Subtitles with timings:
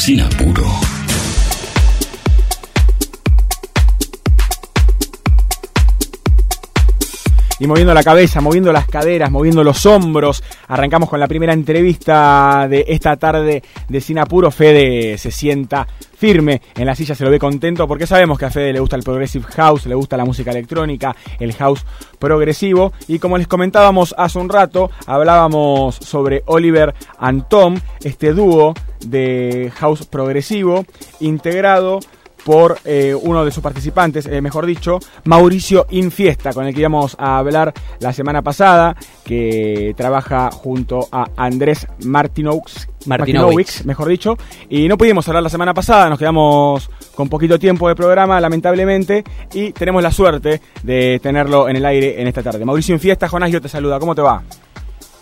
[0.00, 0.64] sin apuro.
[7.58, 10.42] y moviendo la cabeza, moviendo las caderas, moviendo los hombros.
[10.68, 14.50] Arrancamos con la primera entrevista de esta tarde de Sinapuro.
[14.50, 15.86] Fede se sienta
[16.20, 18.94] firme en la silla, se lo ve contento porque sabemos que a Fede le gusta
[18.94, 21.86] el Progressive House, le gusta la música electrónica, el house
[22.18, 22.92] progresivo.
[23.08, 28.74] Y como les comentábamos hace un rato, hablábamos sobre Oliver and Tom, este dúo
[29.06, 30.84] de house progresivo
[31.20, 32.00] integrado
[32.44, 37.16] por eh, uno de sus participantes, eh, mejor dicho, Mauricio Infiesta, con el que íbamos
[37.18, 44.36] a hablar la semana pasada, que trabaja junto a Andrés Martinowicz, Martinowicz, mejor dicho,
[44.68, 49.24] y no pudimos hablar la semana pasada, nos quedamos con poquito tiempo de programa, lamentablemente,
[49.52, 52.64] y tenemos la suerte de tenerlo en el aire en esta tarde.
[52.64, 54.42] Mauricio Infiesta, Jonás, yo te saluda, ¿cómo te va?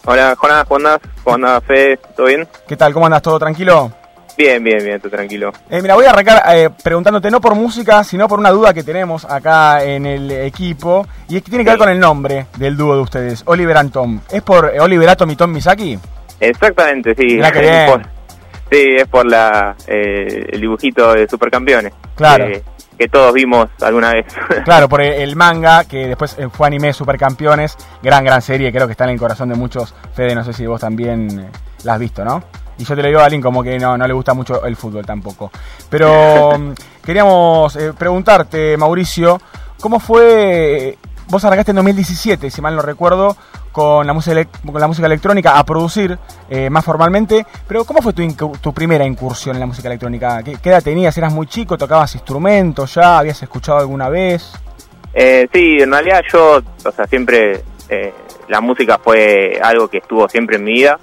[0.05, 1.01] Hola, Jonás, ¿cómo andás?
[1.23, 1.99] ¿Cómo andás, Fede?
[2.17, 2.49] ¿Todo bien?
[2.67, 2.95] ¿Qué tal?
[2.95, 3.21] ¿Cómo andas?
[3.21, 3.93] ¿Todo tranquilo?
[4.39, 5.53] Bien, bien, bien, tú tranquilo.
[5.69, 8.85] Eh, mira, voy a arrancar eh, preguntándote no por música, sino por una duda que
[8.85, 11.05] tenemos acá en el equipo.
[11.29, 13.91] Y es que tiene que ver con el nombre del dúo de ustedes, Oliver and
[13.91, 14.21] Tom.
[14.31, 15.99] ¿Es por eh, Oliver Atom y Tom Misaki?
[16.39, 17.41] Exactamente, sí.
[17.41, 18.03] Es por,
[18.71, 21.93] sí, es por la, el dibujito de Supercampeones.
[22.15, 22.47] Claro.
[22.97, 24.27] que todos vimos alguna vez.
[24.65, 27.77] Claro, por el manga, que después fue anime Supercampeones.
[28.05, 29.97] Gran, gran serie, creo que está en el corazón de muchos.
[30.15, 31.51] Fede, no sé si vos también
[31.83, 32.45] la has visto, ¿no?
[32.79, 34.77] Y yo te lo digo a alguien como que no, no le gusta mucho el
[34.77, 35.51] fútbol tampoco.
[35.91, 36.73] Pero mm,
[37.05, 39.41] queríamos eh, preguntarte, Mauricio,
[39.81, 40.97] ¿cómo fue?
[41.29, 43.37] Vos arrancaste en 2017, si mal no recuerdo,
[43.73, 46.17] con la música, con la música electrónica a producir
[46.49, 48.27] eh, más formalmente, pero ¿cómo fue tu,
[48.63, 50.43] tu, primera incursión en la música electrónica?
[50.43, 51.19] ¿Qué, edad tenías?
[51.19, 51.77] ¿Eras muy chico?
[51.77, 53.19] ¿Tocabas instrumentos ya?
[53.19, 54.53] ¿Habías escuchado alguna vez?
[55.13, 57.63] Eh, sí, en realidad yo, o sea, siempre
[58.49, 60.99] la música fue algo que estuvo siempre en mi vida.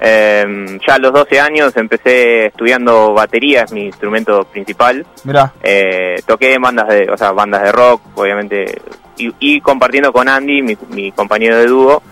[0.00, 5.06] Eh, ya a los 12 años empecé estudiando batería, es mi instrumento principal.
[5.24, 5.52] Mira.
[5.62, 8.80] Eh, toqué bandas de, o sea, bandas de rock, obviamente,
[9.18, 12.02] y, compartiendo con Andy, mi, compañero de dúo,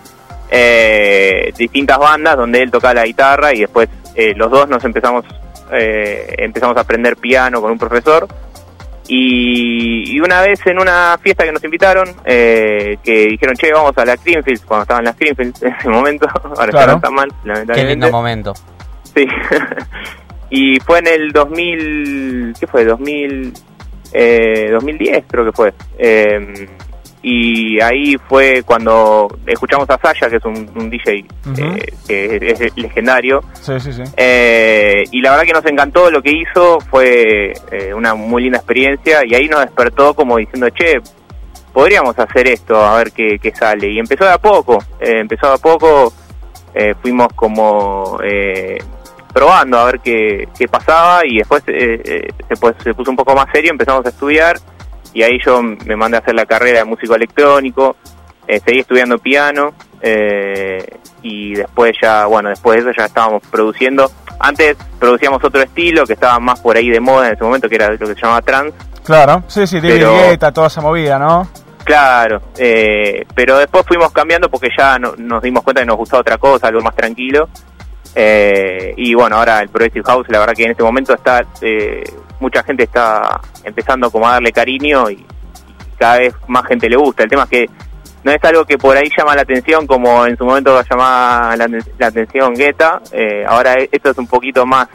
[0.50, 5.24] eh, distintas bandas donde él tocaba la guitarra y después eh, los dos nos empezamos
[5.72, 8.28] eh, empezamos a aprender piano con un profesor
[9.06, 14.04] y, una vez en una fiesta que nos invitaron, eh, que dijeron, che, vamos a
[14.04, 16.26] la Greenfields, cuando estaban las Greenfields en ese momento,
[16.56, 17.74] ahora ya no está mal, lamentablemente.
[17.74, 18.54] Qué lindo momento.
[19.14, 19.26] Sí.
[20.50, 22.84] y fue en el 2000, ¿qué fue?
[22.84, 23.52] 2000,
[24.12, 25.74] eh, 2010 creo que fue.
[25.98, 26.68] Eh,
[27.26, 31.24] y ahí fue cuando escuchamos a Saya, que es un, DJ
[31.56, 33.40] eh, que es, legendario.
[33.54, 34.02] Sí, sí, sí.
[34.14, 38.58] Eh, y la verdad que nos encantó lo que hizo, fue eh, una muy linda
[38.58, 41.00] experiencia y ahí nos despertó como diciendo, che,
[41.72, 43.90] podríamos hacer esto, a ver qué, qué sale.
[43.90, 46.12] Y empezó de a poco, empezó de a poco,
[47.00, 48.18] fuimos como
[49.32, 52.28] probando a ver qué, qué pasaba y después se,
[52.84, 54.58] se puso un poco más serio, empezamos a estudiar
[55.14, 57.96] y ahí yo me mandé a hacer la carrera de músico electrónico,
[58.46, 64.10] eh, seguí estudiando piano eh, y después ya, bueno, después de eso ya estábamos produciendo.
[64.40, 67.76] Antes producíamos otro estilo que estaba más por ahí de moda en ese momento, que
[67.76, 68.74] era lo que se llamaba trans.
[69.04, 71.48] Claro, sí, sí, David Guetta, toda esa movida, ¿no?
[71.84, 76.38] Claro, eh, pero después fuimos cambiando porque ya nos dimos cuenta que nos gustaba otra
[76.38, 77.48] cosa, algo más tranquilo.
[78.16, 81.44] Y bueno, ahora el Progressive House, la verdad que en este momento está
[82.40, 85.24] mucha gente está empezando como a darle cariño y,
[85.96, 87.22] cada vez más gente le gusta.
[87.22, 87.70] El tema es que
[88.22, 91.68] no es algo que por ahí llama la atención como en su momento llamaba la,
[91.98, 94.88] la atención Guetta, eh, ahora e, esto es un poquito más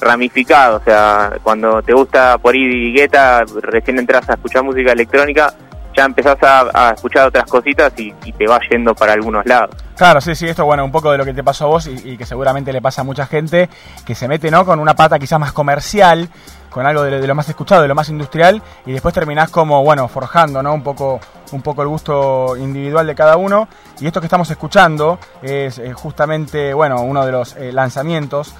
[0.00, 5.54] ramificado, o sea, cuando te gusta por ahí Guetta, recién entras a escuchar música electrónica,
[5.96, 9.74] ya empezás a, escuchar otras cositas y, te va yendo para algunos lados.
[9.96, 12.16] Claro, sí, sí, esto bueno, un poco de lo que te pasó a vos y,
[12.16, 13.68] que seguramente le pasa a mucha gente,
[14.04, 14.64] que se mete, ¿no?
[14.64, 16.28] Con una pata quizás más comercial,
[16.70, 20.06] con algo de, lo más escuchado, de lo más industrial, y después terminás como, bueno,
[20.08, 20.74] forjando, ¿no?
[20.74, 21.18] Un poco,
[21.52, 23.68] un poco el gusto individual de cada uno.
[23.98, 28.54] Y esto que estamos escuchando es eh, justamente, bueno, uno de los eh, lanzamientos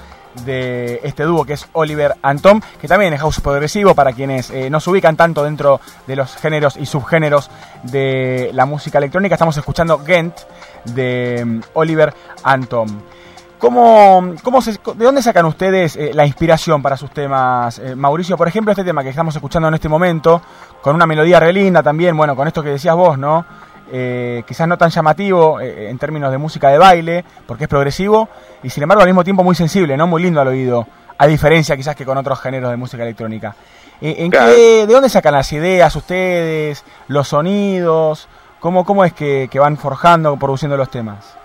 [0.44, 4.50] de este dúo que es Oliver and Tom, que también es house progresivo para quienes
[4.50, 7.50] eh, no se ubican tanto dentro de los géneros y subgéneros
[7.84, 9.34] de la música electrónica.
[9.34, 10.36] Estamos escuchando Gent
[10.84, 12.88] de mm, Oliver and Tom.
[13.59, 17.78] ¿Cómo, cómo ¿De dónde sacan ustedes eh, la inspiración para sus temas?
[17.78, 20.42] Eh, Mauricio, por ejemplo, este tema que estamos escuchando en este momento,
[20.83, 23.47] con una melodía re linda también, bueno, con esto que decías vos, ¿no?
[23.92, 28.28] Eh, quizás no tan llamativo eh, en términos de música de baile, porque es progresivo,
[28.62, 30.06] y sin embargo al mismo tiempo muy sensible, ¿no?
[30.06, 30.86] Muy lindo al oído,
[31.18, 33.54] a diferencia quizás que con otros géneros de música electrónica.
[34.00, 38.28] Eh, ¿en ¿De dónde sacan las ideas ustedes, los sonidos?
[38.59, 41.36] ¿Cómo, cómo es que, van forjando, produciendo los temas?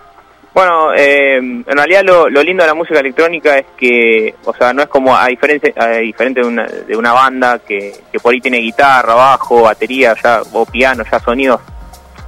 [0.52, 4.82] Bueno, eh, en realidad lo, lindo de la música electrónica es que, o sea, no
[4.82, 8.40] es como a diferencia, a diferente de una, de una banda que, que por ahí
[8.40, 11.60] tiene guitarra, bajo, batería, ya o piano, ya sonidos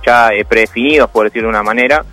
[0.04, 2.04] ya eh, predefinidos, por decirlo de una manera.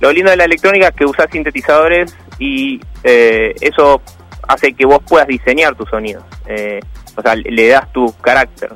[0.00, 4.02] Lo lindo de la electrónica es que usas sintetizadores y eh, eso
[4.46, 6.24] hace que vos puedas diseñar tus sonidos.
[6.46, 6.80] Eh,
[7.16, 8.70] o sea, le das tu carácter.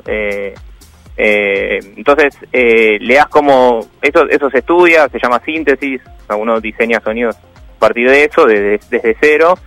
[1.16, 6.00] Entonces, le das como, eso, eso se estudia, se llama síntesis,
[6.30, 9.58] uno diseña sonidos a partir de eso, desde, desde cero,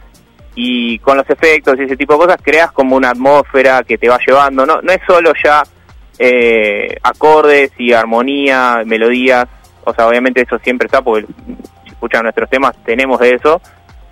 [0.55, 4.09] y con los efectos y ese tipo de cosas creas como una atmósfera que te
[4.09, 5.63] va llevando, no, no es solo ya
[6.19, 9.47] eh, acordes y armonía, melodías,
[9.83, 11.25] o sea, obviamente eso siempre está, porque
[11.83, 13.61] si escuchan nuestros temas tenemos de eso,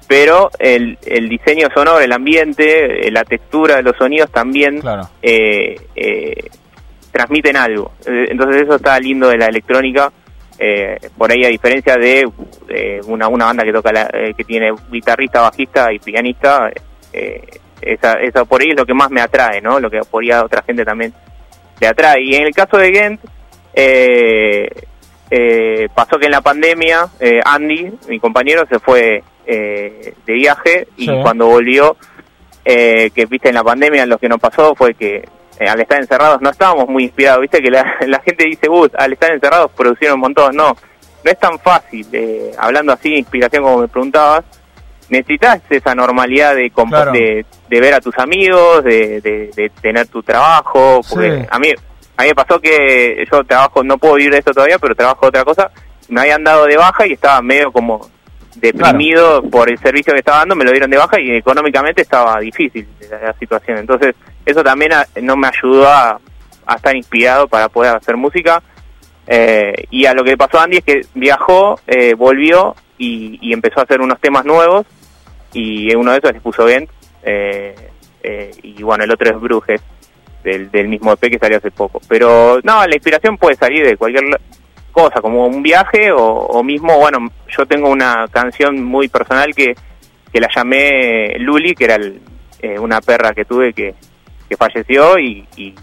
[0.07, 5.07] pero el, el diseño sonoro, el ambiente, la textura de los sonidos también claro.
[5.21, 6.50] eh, eh,
[7.12, 7.94] transmiten algo.
[8.06, 10.12] Eh, entonces eso está lindo de la electrónica.
[10.59, 12.30] Eh, por ahí a diferencia de
[13.07, 16.69] una, una banda que toca eh, que tiene guitarrista, bajista y pianista,
[17.81, 19.80] esa, esa por ahí es lo que más me atrae, ¿no?
[19.80, 21.13] Lo que por ahí a otra gente también
[21.81, 22.24] le atrae.
[22.24, 23.19] Y en el caso de Gent,
[25.94, 27.10] pasó que en la pandemia
[27.44, 31.98] Andy, mi compañero, se fue de viaje y cuando volvió,
[32.63, 35.25] que viste en la pandemia lo que nos pasó fue que
[35.62, 37.84] eh, al estar encerrados no estábamos muy inspirados, viste que la,
[38.25, 38.68] gente dice,
[38.98, 40.69] al estar encerrados producieron un montón, no,
[41.24, 44.44] no es tan fácil, eh, hablando así, inspiración como me preguntabas,
[45.12, 46.72] necesitas esa normalidad de,
[47.13, 51.74] de, de, ver a tus amigos, de, de, tener tu trabajo, porque a mí
[52.18, 55.28] a mí me pasó que yo trabajo, no puedo vivir de esto todavía, pero trabajo
[55.28, 55.72] otra cosa,
[56.08, 58.10] me habían dado de baja y estaba medio como
[58.56, 62.40] deprimido por el servicio que estaba dando, me lo dieron de baja y económicamente estaba
[62.40, 63.80] difícil la, situación.
[63.80, 64.16] Entonces,
[64.46, 64.92] eso también
[65.22, 66.19] no me ayudó a,
[66.75, 68.62] estar inspirado para poder hacer música.
[69.28, 73.80] Eh, y a lo que pasó a Andy es que viajó, eh, volvió y, empezó
[73.80, 74.86] a hacer unos temas nuevos
[75.53, 76.89] y uno de esos les puso Gent
[78.24, 79.81] eh, y bueno, el otro es Brujes
[80.44, 82.01] del, del mismo EP que salió hace poco.
[82.07, 84.25] Pero no, la inspiración puede salir de cualquier
[84.92, 89.74] cosa, como un viaje o, mismo, bueno, yo tengo una canción muy personal que,
[90.31, 91.98] que la llamé Luli, que era
[92.59, 93.95] eh, una perra que tuve que,
[94.50, 95.74] que falleció y, y,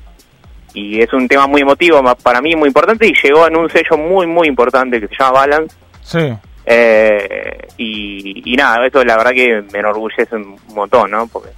[0.74, 4.28] es un tema muy emotivo para mí, muy importante y llegó en un sello muy,
[4.28, 5.76] muy importante que se llama Balance.
[6.02, 6.32] Sí.
[6.70, 11.26] Eh, y, y, nada, eso la verdad que me enorgullece un montón, ¿no?
[11.26, 11.48] Porque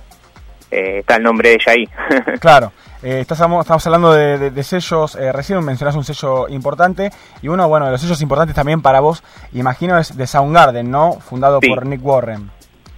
[0.71, 1.89] eh, está el nombre de ella ahí.
[2.41, 2.73] claro.
[3.03, 7.11] Eh, estamos, estamos hablando de, sellos, eh, recién mencionas un sello importante
[7.41, 11.15] y uno, bueno, de los sellos importantes también para vos, imagino, es de Soundgarden, ¿no?
[11.15, 12.51] Fundado por Nick Warren.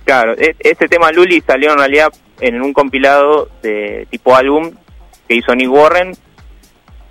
[0.04, 4.72] Claro, e, este tema Luli salió en realidad en un compilado de tipo álbum
[5.28, 6.12] que hizo Nick Warren,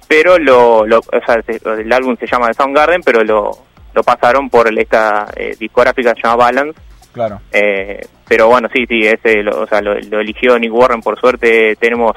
[0.09, 3.51] pero lo, lo o sea, el álbum se llama The Soundgarden, pero lo,
[3.93, 6.79] lo pasaron por esta eh, discográfica que se llama Balance.
[7.13, 7.41] Claro.
[7.51, 11.19] Eh, pero bueno, sí, sí, ese lo, o sea, lo, lo eligió Nick Warren, por
[11.19, 12.15] suerte tenemos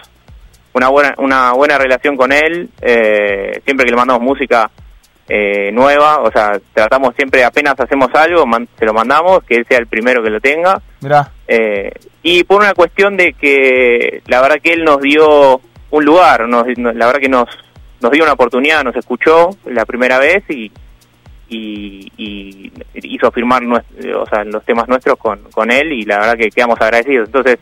[0.74, 4.70] una buena, una buena relación con él, eh, siempre que le mandamos música
[5.28, 8.44] eh, nueva, o sea, tratamos siempre, apenas hacemos algo,
[8.78, 10.82] se lo mandamos, que él sea el primero que lo tenga.
[11.46, 11.92] Eh,
[12.22, 15.60] y por una cuestión de que la verdad que él nos dio
[15.90, 17.48] un lugar, nos, la verdad que nos,
[18.00, 20.72] nos dio una oportunidad, nos escuchó la primera vez y,
[21.48, 26.50] y, hizo firmar o sea, los temas nuestros con, con él y la verdad que
[26.50, 27.28] quedamos agradecidos.
[27.28, 27.58] Entonces,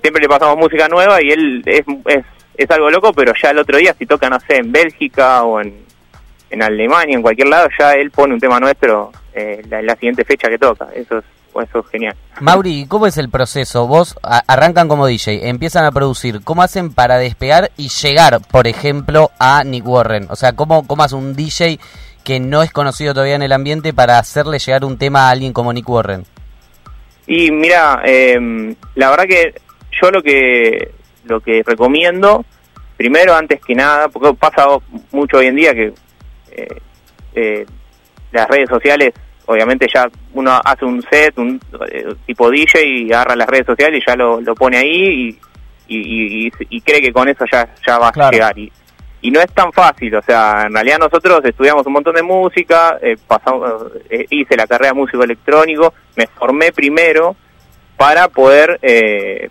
[0.00, 2.24] siempre le pasamos música nueva y él es, es
[2.56, 5.60] es algo loco, pero ya el otro día, si toca, no sé, en Bélgica o
[5.60, 5.74] en,
[6.50, 10.24] en Alemania, en cualquier lado, ya él pone un tema nuestro eh, en la, siguiente
[10.24, 10.88] fecha que toca.
[10.94, 11.24] Eso es,
[11.64, 12.14] eso es genial.
[12.40, 13.86] Mauri, ¿cómo es el proceso?
[13.86, 16.42] Vos arrancan como DJ, empiezan a producir.
[16.44, 20.26] ¿Cómo hacen para despegar y llegar, por ejemplo, a Nick Warren?
[20.30, 21.78] O sea, ¿cómo, cómo hace un DJ
[22.24, 25.52] que no es conocido todavía en el ambiente para hacerle llegar un tema a alguien
[25.52, 26.24] como Nick Warren?
[27.26, 29.54] Y mira, eh, la verdad que
[30.00, 30.90] yo lo que
[31.24, 32.44] lo que recomiendo,
[32.96, 34.66] primero, antes que nada, porque pasa
[35.12, 35.92] mucho hoy en día que
[36.50, 36.80] eh,
[37.34, 37.66] eh,
[38.32, 39.14] las redes sociales,
[39.46, 41.60] obviamente ya uno hace un set, un
[41.90, 45.38] eh, tipo DJ y agarra las redes sociales y ya lo, lo pone ahí
[45.88, 48.58] y, y, cree que con eso ya, ya va a llegar.
[48.58, 48.72] Y,
[49.22, 52.98] y no es tan fácil, o sea, en realidad nosotros estudiamos un montón de música,
[53.26, 53.92] pasamos,
[54.30, 57.34] hice la carrera de músico electrónico, me formé primero
[57.96, 58.78] para poder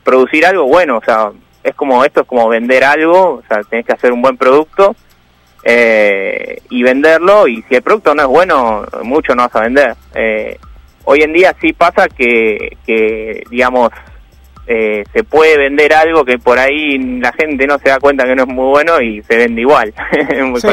[0.04, 1.32] producir algo bueno, o sea,
[1.64, 4.96] es como esto es como vender algo, o sea, tenés que hacer un buen producto
[5.64, 9.96] eh, y venderlo y si el producto no es bueno, mucho no vas a vender.
[10.16, 10.58] Eh,
[11.06, 13.92] hoy en día sí pasa que, que digamos,
[14.74, 18.34] eh, se puede vender algo que por ahí la gente no se da cuenta que
[18.36, 19.94] no es muy bueno y se vende igual.
[20.62, 20.68] sí,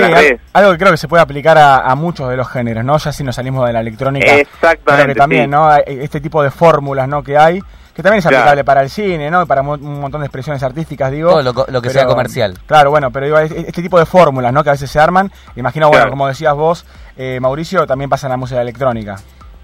[0.53, 2.97] algo que creo que se puede aplicar a, muchos de los géneros, ¿no?
[2.97, 4.37] Ya si nos salimos de la electrónica.
[4.37, 5.15] Exactamente.
[5.15, 5.75] que también, ¿no?
[5.79, 7.25] Este tipo de fórmulas, ¿no?
[7.25, 7.61] Que hay,
[7.93, 9.45] que también es aplicable para el cine, ¿no?
[9.47, 11.31] Para un montón de expresiones artísticas, digo.
[11.31, 12.55] Todo lo, que sea comercial.
[12.67, 14.63] Claro, bueno, pero digo, este tipo de fórmulas, ¿no?
[14.63, 15.33] Que a veces se arman.
[15.57, 16.87] Imagino, bueno, como decías vos,
[17.17, 19.17] eh, Mauricio, también pasa en la música electrónica.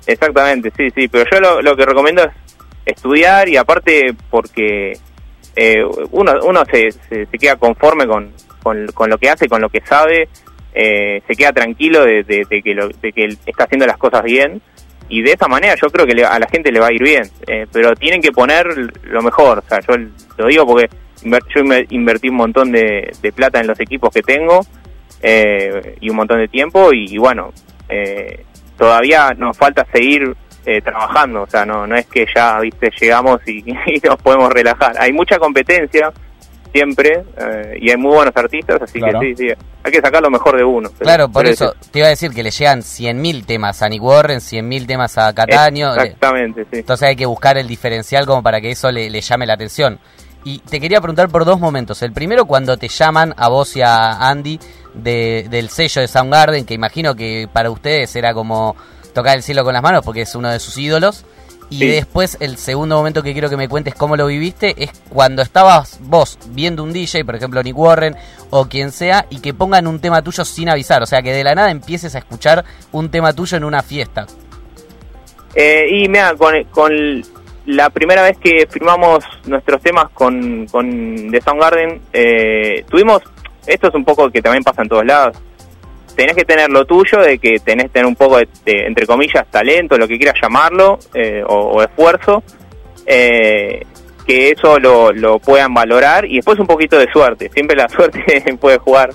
[0.06, 1.06] Exactamente, sí, sí.
[1.06, 2.30] Pero yo lo, lo que recomiendo es
[2.84, 4.98] estudiar y aparte porque
[5.56, 9.80] eh, uno, uno se, se, queda conforme con, con, lo que hace, con lo que
[9.82, 10.28] sabe,
[10.74, 12.24] eh, se queda tranquilo de,
[12.64, 14.60] que lo, de que está haciendo las cosas bien
[15.08, 17.30] y de esa manera yo creo que a la gente le va a ir bien,
[17.46, 18.66] eh, pero tienen que poner
[19.04, 19.94] lo mejor, o sea, yo
[20.38, 20.88] lo digo porque
[21.22, 21.60] yo
[21.90, 24.60] invertí un montón de, plata en los equipos que tengo
[26.00, 27.52] y un montón de tiempo y, y bueno,
[28.76, 30.34] todavía nos falta seguir
[30.66, 33.62] eh, trabajando, o sea, no, no es que ya, viste, llegamos y,
[34.02, 34.94] nos podemos relajar.
[34.98, 36.12] Hay mucha competencia
[36.72, 39.48] siempre eh, y hay muy buenos artistas, así que sí, sí,
[39.84, 40.90] hay que sacar lo mejor de uno.
[40.98, 44.38] claro, por eso te iba a decir que le llegan 100.000 temas a Nick Warren,
[44.38, 45.94] 100.000 temas a Cataño.
[45.94, 46.78] Eh, exactamente, sí.
[46.78, 50.00] Entonces hay que buscar el diferencial como para que eso le, llame la atención.
[50.42, 52.02] Y te quería preguntar por dos momentos.
[52.02, 54.58] El primero, cuando te llaman a vos y a Andy
[54.94, 58.76] de, del sello de Soundgarden, que imagino que para ustedes era como
[59.14, 61.24] tocar el cielo con las manos porque es uno de sus ídolos.
[61.70, 65.42] Y después el segundo momento que quiero que me cuentes cómo lo viviste es cuando
[65.42, 68.14] estabas vos viendo un DJ, por ejemplo Nick Warren
[68.50, 71.02] o quien sea, y que pongan un tema tuyo sin avisar.
[71.02, 74.26] O sea, que de la nada empieces a escuchar un tema tuyo en una fiesta.
[75.54, 77.22] Eh, y mira, con, con,
[77.66, 83.22] la primera vez que firmamos nuestros temas con, con The Soundgarden, eh, tuvimos,
[83.66, 85.36] esto es un poco que también pasa en todos lados,
[86.14, 89.46] tenés que tener lo tuyo, de que tenés que tener un poco de, entre comillas,
[89.50, 92.42] talento, lo que quieras llamarlo, eh, o, esfuerzo,
[93.06, 93.84] eh,
[94.26, 97.50] que eso lo, lo, puedan valorar y después un poquito de suerte.
[97.52, 99.10] Siempre la suerte puede jugar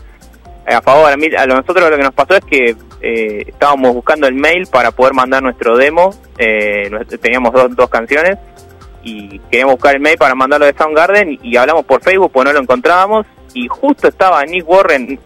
[0.66, 1.12] a favor.
[1.12, 4.68] A, mí, a nosotros lo que nos pasó es que eh, estábamos buscando el mail
[4.68, 6.14] para poder mandar nuestro demo.
[7.22, 8.38] teníamos dos, dos canciones
[9.04, 12.54] y queríamos buscar el mail para mandarlo de Soundgarden y, hablamos por Facebook, pues no
[12.54, 15.20] lo encontrábamos y justo estaba Nick Warren,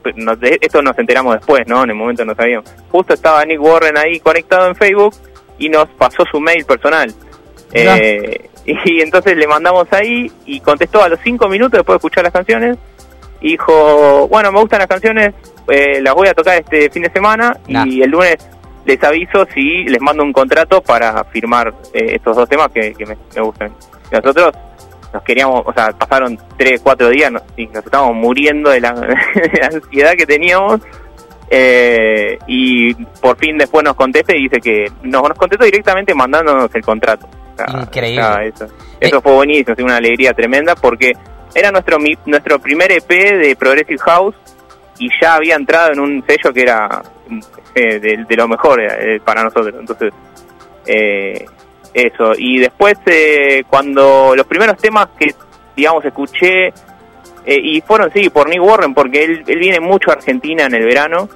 [0.62, 1.84] esto nos enteramos después, ¿no?
[1.84, 2.70] En el momento no sabíamos.
[2.90, 5.14] Justo estaba Nick Warren ahí conectado en Facebook
[5.58, 7.14] y nos pasó su mail personal.
[7.74, 12.24] Eh, y entonces le mandamos ahí y contestó a los cinco minutos después de escuchar
[12.24, 12.78] las canciones.
[13.42, 15.34] Dijo, bueno, me gustan las canciones,
[15.68, 18.38] eh, las voy a tocar este fin de semana y el lunes
[18.86, 23.18] les aviso si les mando un contrato para firmar eh, estos dos temas que, me,
[23.36, 23.74] me gustan.
[24.12, 24.54] Y nosotros
[25.14, 28.90] nos queríamos, o sea, pasaron tres, cuatro días y nos estábamos muriendo de la,
[29.72, 30.82] ansiedad que teníamos.
[31.50, 36.74] Eh, y por fin después nos contesta y dice que nos, nos contestó directamente mandándonos
[36.74, 37.28] el contrato.
[37.80, 38.48] Increíble.
[38.48, 38.68] eso,
[39.00, 41.14] eso fue buenísimo, una alegría tremenda porque
[41.54, 44.36] era nuestro nuestro primer EP de Progressive House
[45.00, 47.02] y ya había entrado en un sello que era
[47.76, 49.74] eh, de, lo mejor eh, para nosotros.
[49.80, 50.14] Entonces,
[50.86, 51.46] eh,
[51.94, 52.34] eso.
[52.38, 55.34] Y después, eh, cuando los primeros temas que,
[55.76, 56.74] digamos, escuché,
[57.46, 60.86] y fueron, sí, por Nick Warren, porque él, él viene mucho a Argentina en el
[60.86, 61.28] verano.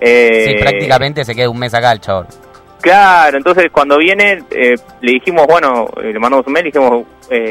[0.00, 2.26] Eh, sí, prácticamente se queda un mes acá el chaval.
[2.80, 7.06] Claro, entonces cuando viene, le dijimos, bueno, le mandamos un mail, le dijimos,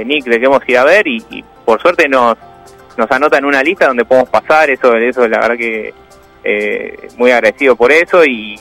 [0.07, 2.35] Nick, le queremos ir a ver, y, por suerte nos,
[2.99, 5.93] nos anota en una lista donde podemos pasar, eso, eso la verdad que
[7.17, 8.59] muy agradecido por eso, y,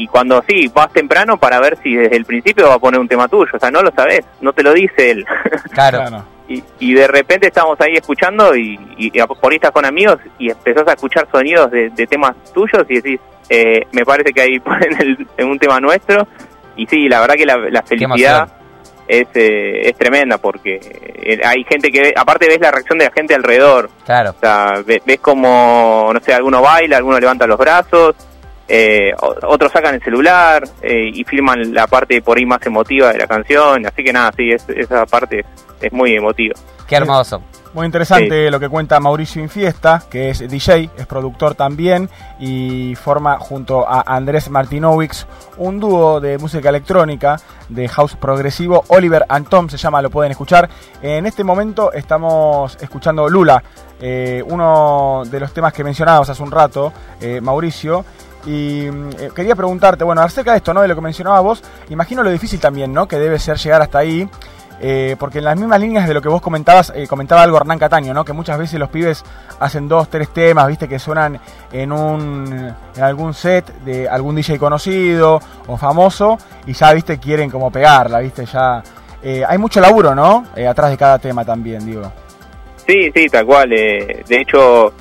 [0.00, 3.06] y cuando sí, vas temprano para ver si desde el principio va a poner un
[3.06, 5.26] tema tuyo, o sea, no lo sabes, no te lo dice él.
[5.72, 6.24] Claro.
[6.48, 10.50] y, y, de repente estamos ahí escuchando y, y, por ahí estás con amigos y
[10.50, 14.96] empezás a escuchar sonidos de, temas tuyos y decís, eh, me parece que ahí ponen
[15.36, 16.26] el, un tema nuestro
[16.76, 18.48] y sí, la verdad que la, felicidad
[19.10, 23.12] es, eh, es tremenda porque eh, hay gente que, aparte ves la reacción de la
[23.12, 23.90] gente alrededor.
[24.04, 24.30] Claro.
[24.30, 28.14] O sea, ves, ves como, no sé, alguno baila, alguno levanta los brazos
[28.72, 33.18] eh, otros sacan el celular eh, y filman la parte por ahí más emotiva de
[33.18, 35.44] la canción, así que nada, sí, esa parte
[35.80, 36.54] es, muy emotiva.
[36.86, 37.42] Qué hermoso.
[37.72, 42.10] Muy interesante lo que cuenta Mauricio Infiesta, que es DJ, es productor también
[42.40, 45.24] y forma junto a Andrés Martinowicz
[45.56, 48.84] un dúo de música electrónica de house progresivo.
[48.88, 50.68] Oliver and Tom se llama, lo pueden escuchar.
[51.00, 53.62] En este momento estamos escuchando Lula,
[54.00, 56.92] eh, uno de los temas que mencionábamos hace un rato,
[57.40, 58.04] Mauricio.
[58.46, 60.82] Y mm, eh, quería preguntarte, bueno, acerca de esto, ¿no?
[60.82, 63.06] De lo que mencionabas vos, imagino lo difícil también, ¿no?
[63.06, 64.28] Que debe ser llegar hasta ahí.
[64.82, 67.78] Eh, porque en las mismas líneas de lo que vos comentabas, eh, comentaba algo Hernán
[67.78, 68.24] Cataño, ¿no?
[68.24, 69.22] Que muchas veces los pibes
[69.58, 71.38] hacen dos, tres temas, viste, que suenan
[71.70, 77.50] en un en algún set de algún DJ conocido o famoso y ya, viste, quieren
[77.50, 78.82] como pegarla, viste, ya
[79.22, 80.46] eh, hay mucho laburo, ¿no?
[80.66, 82.10] Atrás de cada tema también, digo.
[82.86, 83.68] Sí, sí, tal cual.
[83.68, 84.94] de hecho,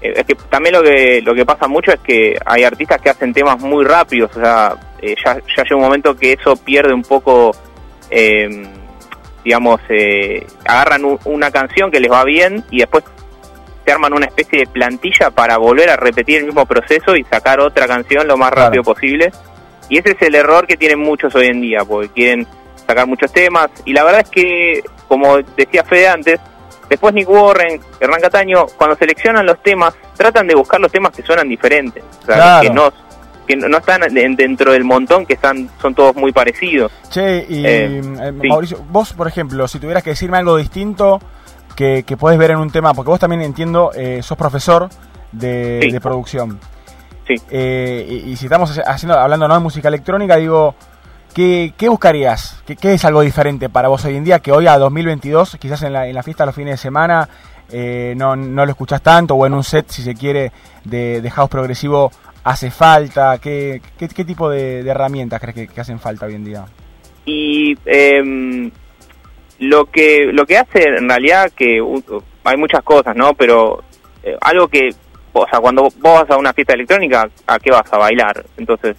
[0.00, 3.32] es que también lo que lo que pasa mucho es que hay artistas que hacen
[3.32, 7.52] temas muy rápidos, o sea, ya, ya llega un momento que eso pierde un poco,
[9.44, 9.80] digamos,
[10.64, 13.04] agarran una canción que les va bien y después
[13.84, 17.60] se arman una especie de plantilla para volver a repetir el mismo proceso y sacar
[17.60, 19.32] otra canción lo más rápido posible.
[19.88, 22.46] Y ese es el error que tienen muchos hoy en día, porque quieren
[22.86, 23.70] sacar muchos temas.
[23.84, 26.40] Y la verdad es que, como decía Fede antes,
[26.88, 31.22] después Nick Warren, Hernán Cataño, cuando seleccionan los temas, tratan de buscar los temas que
[31.22, 32.04] suenan diferentes.
[32.60, 32.92] que no
[33.46, 34.02] que no están
[34.36, 36.92] dentro del montón, que están son todos muy parecidos.
[37.10, 41.20] Che, y eh, eh, Mauricio, vos, por ejemplo, si tuvieras que decirme algo distinto
[41.74, 44.88] que, que puedes ver en un tema, porque vos también entiendo, eh, sos profesor
[45.32, 46.58] de, producción.
[47.26, 47.34] Sí.
[47.50, 49.54] Eh, y, si estamos haciendo, hablando ¿no?
[49.54, 50.74] de música electrónica, digo,
[51.34, 52.62] ¿qué, qué buscarías?
[52.66, 55.82] ¿Qué, ¿Qué, es algo diferente para vos hoy en día que hoy a 2022, quizás
[55.82, 57.28] en la, en la fiesta los fines de semana,
[57.70, 60.52] eh, no, no, lo escuchás tanto o en un set, si se quiere,
[60.84, 62.10] de, de house progresivo
[62.44, 63.38] hace falta?
[63.38, 66.64] ¿Qué, qué, qué tipo de, herramientas crees que, hacen falta hoy en día?
[67.24, 68.70] Y eh,
[69.62, 71.80] lo que lo que hace en realidad que
[72.44, 73.84] hay muchas cosas no pero
[74.24, 74.90] eh, algo que
[75.32, 78.96] o sea cuando vos vas a una fiesta electrónica a qué vas a bailar entonces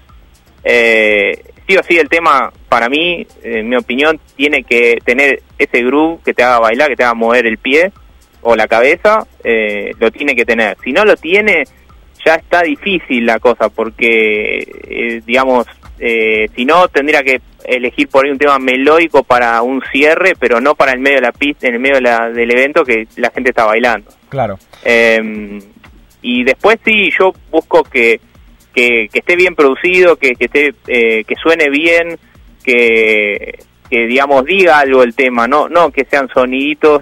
[0.63, 5.83] eh, sí o sí el tema para mí en mi opinión tiene que tener ese
[5.83, 7.91] groove que te haga bailar que te haga mover el pie
[8.41, 11.65] o la cabeza eh, lo tiene que tener si no lo tiene
[12.25, 15.68] ya está difícil la cosa porque eh, digamos
[16.00, 20.60] eh, si no tendría que elegir por ahí un tema melódico para un cierre, pero
[20.60, 22.00] no para el medio de la pista, en el medio
[22.34, 24.12] del evento que la gente está bailando.
[24.30, 24.60] Claro.
[24.84, 25.60] Em,
[26.22, 28.20] y después sí, yo busco que,
[28.74, 32.18] que, esté bien producido, que, que esté, eh, que suene bien,
[32.63, 37.01] que, que digamos diga algo el tema, no, no que sean soniditos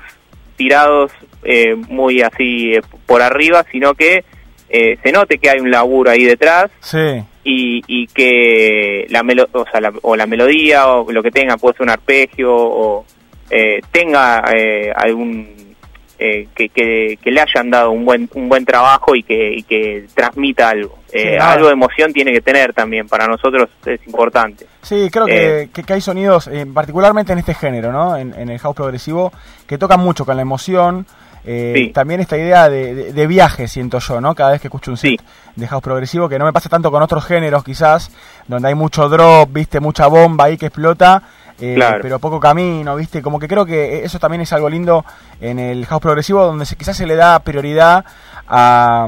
[0.57, 1.11] tirados
[1.43, 2.73] eh, muy así
[3.07, 4.23] por arriba, sino que
[4.71, 6.71] se note que hay un laburo ahí detrás.
[6.79, 7.23] Sí.
[7.43, 11.75] y, y que la, o, sea, la, o la melodía o lo que tenga puede
[11.77, 13.05] ser un arpegio o
[13.53, 15.75] eh, tenga eh, algún
[16.17, 20.05] eh, que, que, le hayan dado un buen un buen trabajo y que, y que
[20.13, 20.99] transmita algo.
[21.41, 24.67] Algo de emoción tiene que tener también para nosotros es importante.
[24.83, 28.75] Sí creo que, que, hay sonidos particularmente en este género no en, en el house
[28.75, 29.33] progresivo
[29.67, 31.05] que tocan mucho con la emoción
[31.45, 34.35] eh, también esta idea de, viaje siento yo, ¿no?
[34.35, 35.21] Cada vez que escucho un set
[35.55, 38.11] de house progresivo, que no me pasa tanto con otros géneros quizás,
[38.47, 41.21] donde hay mucho drop, viste, mucha bomba ahí que explota,
[41.59, 45.05] eh, pero poco camino, viste, como que creo que eso también es algo lindo
[45.39, 48.05] en el house progresivo, donde se, quizás se le da prioridad
[48.47, 49.07] a,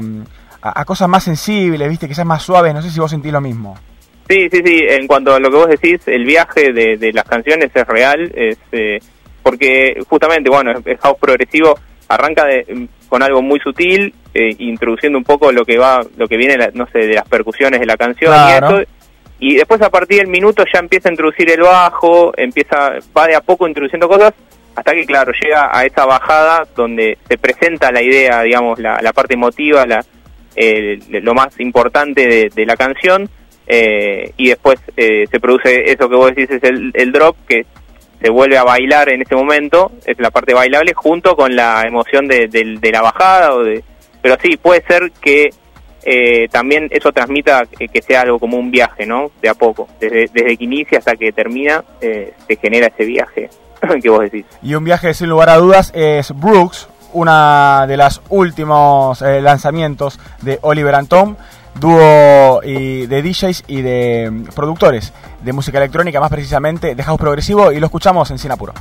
[0.60, 3.76] a, cosas más sensibles, viste, quizás más suaves, no sé si vos sentís lo mismo.
[4.28, 7.70] Sí, sí, sí, en cuanto a lo que vos decís, el viaje de, las canciones
[7.74, 8.98] es real, es, eh,
[9.42, 15.24] porque justamente, bueno, es house progresivo, arranca de, con algo muy sutil, eh, introduciendo un
[15.24, 18.34] poco lo que va, lo que viene, no sé, de las percusiones de la canción
[18.48, 18.82] y esto,
[19.38, 23.36] y después a partir del minuto ya empieza a introducir el bajo, empieza, va de
[23.36, 24.32] a poco introduciendo cosas,
[24.74, 29.12] hasta que claro, llega a esa bajada donde se presenta la idea, digamos, la, la
[29.12, 30.04] parte emotiva, la,
[31.10, 33.28] lo más importante de, la canción,
[33.66, 37.66] eh, y después eh, se produce eso que vos decís es el, el drop, que
[38.24, 42.26] se vuelve a bailar en ese momento, es la parte bailable, junto con la emoción
[42.26, 43.52] de, la bajada.
[43.52, 43.84] O de,
[44.22, 45.50] pero sí, puede ser que
[46.02, 49.30] eh, también eso transmita que sea algo como un viaje, ¿no?
[49.42, 49.88] De a poco.
[50.00, 53.50] Desde, desde que inicia hasta que termina, eh, se genera ese viaje
[54.02, 54.46] que vos decís.
[54.62, 60.18] Y un viaje, sin lugar a dudas, es Brooks, una de las últimos eh, lanzamientos
[60.40, 61.36] de Oliver Tom
[61.78, 67.72] dúo de DJs y de mm, productores de música electrónica, más precisamente de house progresivo,
[67.72, 68.72] y lo escuchamos en Sinapuro.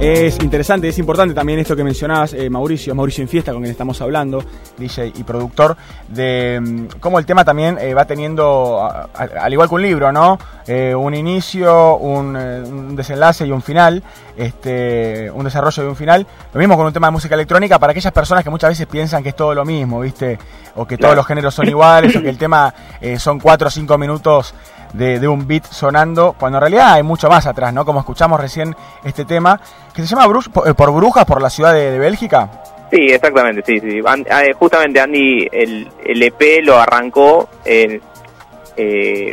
[0.00, 4.00] Es interesante, es importante también esto que mencionabas, eh, Mauricio, Mauricio Infiesta, con quien estamos
[4.00, 4.44] hablando,
[4.76, 9.74] DJ y productor, de mm, cómo el tema también eh, va teniendo, al igual que
[9.74, 10.38] un libro, ¿no?
[10.68, 14.04] Eh, un inicio, un, desenlace y un final,
[14.36, 16.24] este, un desarrollo y un final.
[16.52, 19.24] Lo mismo con un tema de música electrónica para aquellas personas que muchas veces piensan
[19.24, 20.38] que es todo lo mismo, ¿viste?
[20.76, 22.72] O que todos los géneros son iguales, o que el tema
[23.18, 24.54] son cuatro o cinco minutos
[24.92, 27.84] de, un beat sonando, cuando en realidad hay mucho más atrás, ¿no?
[27.84, 28.74] Como escuchamos recién
[29.04, 29.60] este tema,
[29.94, 30.24] que se llama
[30.66, 32.48] eh, por, Brujas, por la ciudad de, Bélgica.
[32.90, 33.98] Sí, exactamente, sí, sí.
[33.98, 38.00] Eh, justamente Andy el, el EP lo arrancó eh,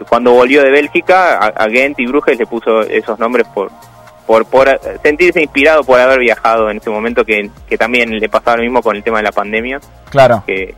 [0.10, 3.72] cuando volvió de Bélgica, a, Gent y Brujas le puso esos nombres por,
[4.26, 8.58] por, por sentirse inspirado por haber viajado en ese momento que, que también le pasaba
[8.58, 9.80] lo mismo con el tema de la pandemia.
[10.10, 10.44] Claro.
[10.46, 10.76] Que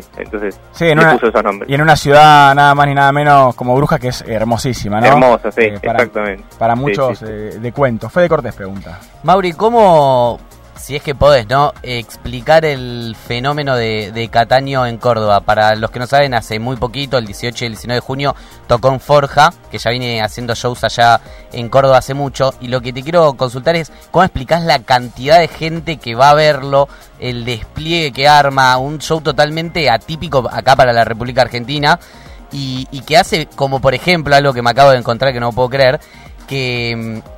[0.00, 1.70] sí, entonces Sí, en le una- puso esos nombres.
[1.70, 5.06] Y en una ciudad nada más ni nada menos como Brujas, que es hermosísima, ¿no?
[5.06, 6.44] Hermosa, sí, Eh, para, exactamente.
[6.58, 7.32] Para Sí, muchos sí, sí.
[7.32, 8.12] eh, de cuentos.
[8.12, 8.98] Fede Cortés pregunta.
[9.22, 10.38] Mauri, ¿cómo,
[10.76, 11.72] si es que podés, ¿no?
[11.82, 15.40] Explicar el fenómeno de, de Cataño en Córdoba.
[15.40, 18.34] Para los que no saben, hace muy poquito, el 18 y el 19 de junio,
[18.66, 21.20] tocó en Forja, que ya viene haciendo shows allá
[21.52, 22.54] en Córdoba hace mucho.
[22.60, 26.30] Y lo que te quiero consultar es, ¿cómo explicás la cantidad de gente que va
[26.30, 26.88] a verlo,
[27.20, 31.98] el despliegue que arma, un show totalmente atípico acá para la República Argentina?
[32.52, 35.52] Y, y que hace, como por ejemplo, algo que me acabo de encontrar que no
[35.52, 36.00] puedo creer,
[36.46, 37.34] que mm,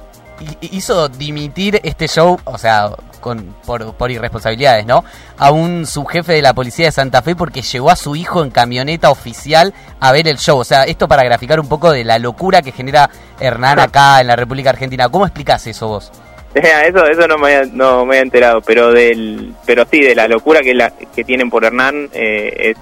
[0.60, 5.04] hizo dimitir este show, o sea, con, por, irresponsabilidades, ¿no?
[5.36, 8.50] A un subjefe de la policía de Santa Fe porque llevó a su hijo en
[8.50, 10.58] camioneta oficial a ver el show.
[10.58, 14.28] O sea, esto para graficar un poco de la locura que genera Hernán acá en
[14.28, 15.08] la República Argentina.
[15.08, 16.12] ¿Cómo explicás eso vos?
[16.56, 20.26] Eso, eso no me había, no me había enterado, pero del, pero sí de la
[20.26, 22.76] locura que la, que tienen por Hernán eh, es,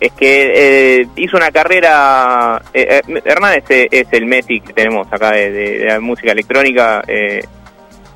[0.00, 2.60] es que eh, hizo una carrera.
[2.72, 7.02] eh, eh, Hernán es, es el Messi que tenemos acá de la música electrónica.
[7.06, 7.42] eh,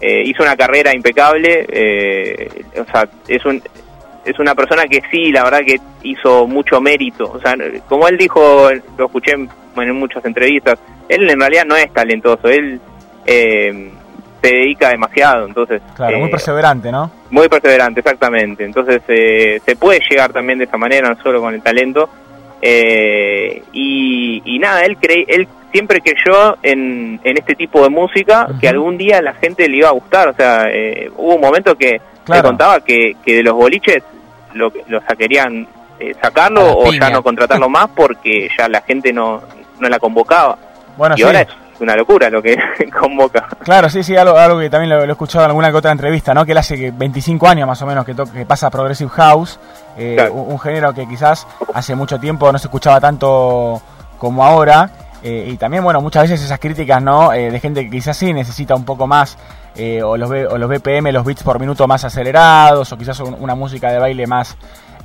[0.01, 1.67] eh, hizo una carrera impecable.
[1.71, 3.63] eh, o sea, es un
[4.25, 7.31] es una persona que sí, la verdad que hizo mucho mérito.
[7.33, 7.57] O sea,
[7.89, 12.47] como él dijo, lo escuché en, en muchas entrevistas, él en realidad no es talentoso,
[12.49, 12.79] él
[13.25, 13.91] eh,
[14.43, 15.81] se dedica demasiado, entonces...
[15.97, 17.11] Claro, muy eh, perseverante, ¿no?
[17.31, 18.65] muy perseverante, exactamente.
[18.65, 22.09] Entonces eh, se puede llegar también de esa manera, no solo con el talento.
[22.61, 28.49] Eh, y, y nada, él cree, él siempre creyó en, en este tipo de música
[28.61, 30.29] que algún día la gente le iba a gustar.
[30.29, 32.43] O sea, eh, hubo un momento que Claro.
[32.43, 34.03] me contaba que, que de los boliches
[34.53, 35.67] lo, lo querían
[35.99, 39.41] eh, sacarlo o ya no contratarlo más porque ya la gente no,
[39.81, 40.59] no la convocaba.
[40.99, 41.25] Bueno, y sí.
[41.25, 41.49] ahora es
[41.81, 42.57] una locura lo que
[43.01, 43.47] convoca.
[43.63, 45.93] Claro, sí, sí, algo, algo que también lo, lo he escuchado en alguna que otra
[45.93, 46.45] entrevista, ¿no?
[46.45, 49.59] Que él hace que 25 años más o menos que, to- que pasa Progressive House,
[49.97, 50.35] eh, Claro.
[50.35, 53.81] un, un género que quizás hace mucho tiempo no se escuchaba tanto
[54.19, 54.91] como ahora.
[55.23, 57.33] eh, y también, bueno, muchas veces esas críticas, ¿no?
[57.33, 59.37] Eh, de gente que quizás sí necesita un poco más,
[60.05, 63.55] o, los, o los BPM, los beats por minuto más acelerados, o quizás un- una
[63.55, 64.57] música de baile más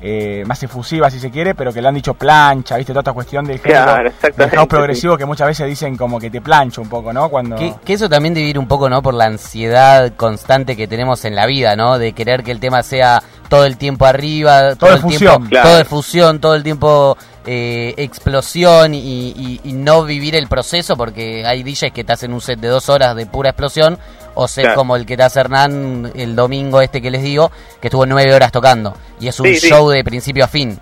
[0.06, 2.92] eh, más efusiva, si se quiere, pero que le han dicho plancha, ¿viste?
[2.92, 6.30] Toda esta cuestión del género Claro, del house progresivo que muchas veces dicen como que
[6.30, 7.30] te plancha un poco, ¿no?
[7.30, 7.56] Cuando...
[7.56, 9.02] Que, que eso también ir un poco, ¿no?
[9.02, 12.00] Por la ansiedad constante que tenemos en la vida, ¿no?
[12.00, 15.20] De querer que el tema sea todo el tiempo arriba, todo, de el fusión.
[15.32, 15.68] tiempo, Claro.
[15.70, 19.00] todo de fusión, todo el tiempo eh, explosión y,
[19.36, 22.70] y- y no vivir el proceso, porque hay DJs que te hacen un set de
[22.70, 24.00] dos horas de pura explosión,
[24.34, 24.78] o set Claro.
[24.78, 28.34] como el que te hace Hernán el domingo este que les digo, que estuvo nueve
[28.34, 29.68] horas tocando, y es un Sí, sí.
[29.70, 30.80] show de principio a fin.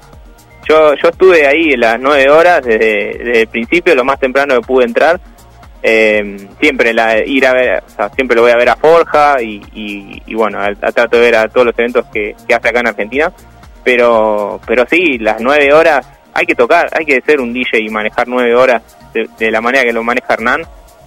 [0.69, 4.62] Yo, yo estuve ahí las nueve horas desde, desde el principio, lo más temprano que
[4.62, 5.19] pude entrar.
[5.84, 9.41] Eh, siempre la, ir a ver, o sea, siempre lo voy a ver a Forja
[9.41, 12.54] y, y, y bueno, a, a trato de ver a todos los eventos que, que
[12.54, 13.32] hace acá en Argentina.
[13.84, 17.89] Pero, pero sí, las nueve horas hay que tocar, hay que ser un DJ y
[17.89, 18.82] manejar nueve horas
[19.13, 20.62] de, de la manera que lo maneja Hernán.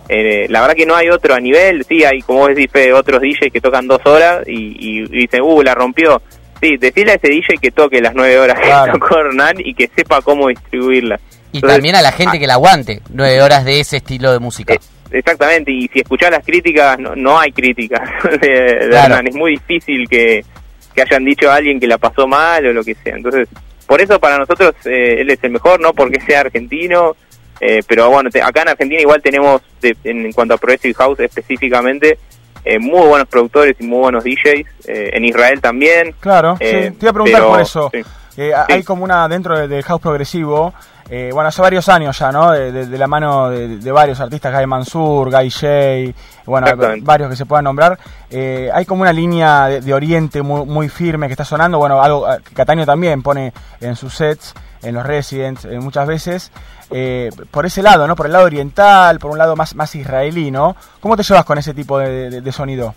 [0.08, 2.92] Eh, la verdad que no hay otro a nivel, sí, hay como vos decís, Fede,
[2.92, 6.20] otros DJs que tocan dos horas y, y, y dicen, uh, la rompió.
[6.60, 8.92] Sí, decirle a ese DJ que toque las nueve horas Claro.
[8.92, 11.20] que tocó Hernán y que sepa cómo distribuirlas.
[11.54, 14.40] Y Entonces, también a la gente que la aguante, nueve horas de ese estilo de
[14.40, 14.74] música.
[14.74, 14.78] Eh,
[15.12, 18.00] Exactamente, y si escuchás las críticas, no, no hay críticas
[18.40, 19.14] de, de Claro.
[19.14, 19.28] Hernán.
[19.28, 20.44] Es muy difícil que,
[20.92, 23.14] que hayan dicho a alguien que la pasó mal o lo que sea.
[23.14, 23.46] Entonces,
[23.86, 27.14] por eso para nosotros eh, él es el mejor, no porque sea argentino,
[27.60, 30.94] eh, pero bueno, te- acá en Argentina igual tenemos, de- en, en cuanto a Progressive
[30.94, 32.18] House específicamente,
[32.64, 34.66] eh, muy buenos productores y muy buenos DJs.
[34.88, 36.12] eh, en Israel también.
[36.18, 37.90] Claro, Eh, sí, te iba a preguntar pero, por eso.
[37.92, 38.00] sí.
[38.36, 38.50] Eh.
[38.68, 40.74] Hay como una dentro de- del house progresivo,
[41.10, 42.50] eh, bueno, hace varios años ya, ¿no?
[42.52, 46.14] De, de- de la mano de, de varios artistas, Guy Mansur, Guy Shay,
[46.46, 46.66] bueno,
[47.02, 47.98] varios que se puedan nombrar.
[48.30, 52.02] Eh, hay como una línea de, de Oriente muy, muy firme que está sonando, bueno,
[52.02, 56.50] algo eh, que Cataño también pone en sus sets, en los Residents, eh, muchas veces.
[56.90, 58.14] eh, por ese lado, ¿no?
[58.16, 60.76] Por el lado oriental, por un lado más, más israelí, ¿no?
[61.00, 62.94] ¿Cómo te llevas con ese tipo de, sonido?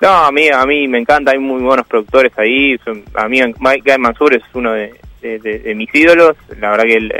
[0.00, 2.76] No, a mí, a mí me encanta, hay muy buenos productores ahí.
[3.16, 6.36] a mí Mike Guy Mansur es uno de, de- de- de mis ídolos.
[6.60, 7.12] La verdad que él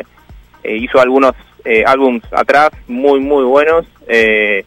[0.64, 1.32] eh, hizo algunos
[1.64, 3.86] eh, álbums atrás muy, muy buenos.
[4.06, 4.64] Eh,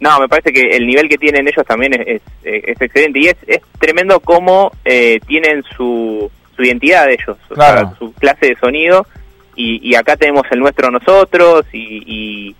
[0.00, 3.26] no, me parece que el nivel que tienen ellos también es, es, es excelente y
[3.28, 8.46] es, es tremendo cómo eh, tienen su, su identidad de ellos, o sea, su clase
[8.48, 9.06] de sonido.
[9.54, 12.56] Y, y acá tenemos el nuestro nosotros y, y,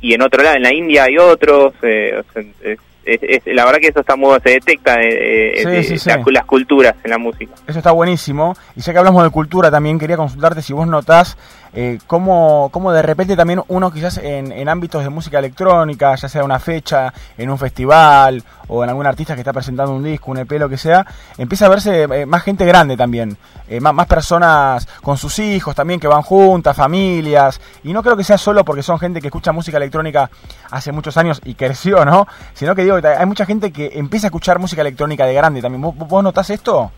[0.00, 1.74] y en otro lado, en la India hay otros.
[1.82, 5.98] eh, o sea, es, es, la verdad que eso está muy, se detecta eh, eh,
[6.26, 7.54] las culturas en la música.
[7.66, 8.56] Eso está buenísimo.
[8.76, 11.36] Y ya que hablamos de cultura, también quería consultarte si vos notás
[11.72, 16.28] eh, cómo, cómo, de repente también uno quizás en, en, ámbitos de música electrónica, ya
[16.28, 20.30] sea una fecha, en un festival o en algún artista que está presentando un disco,
[20.30, 23.36] un EP, lo que sea, empieza a verse eh, más gente grande también,
[23.68, 28.16] eh, más, más, personas con sus hijos también que van juntas, familias, y no creo
[28.16, 30.30] que sea solo porque son gente que escucha música electrónica
[30.70, 32.26] hace muchos años y creció, ¿no?
[32.54, 35.82] Sino que digo, hay mucha gente que empieza a escuchar música electrónica de grande también.
[35.82, 36.90] ¿Vos, vos notás esto?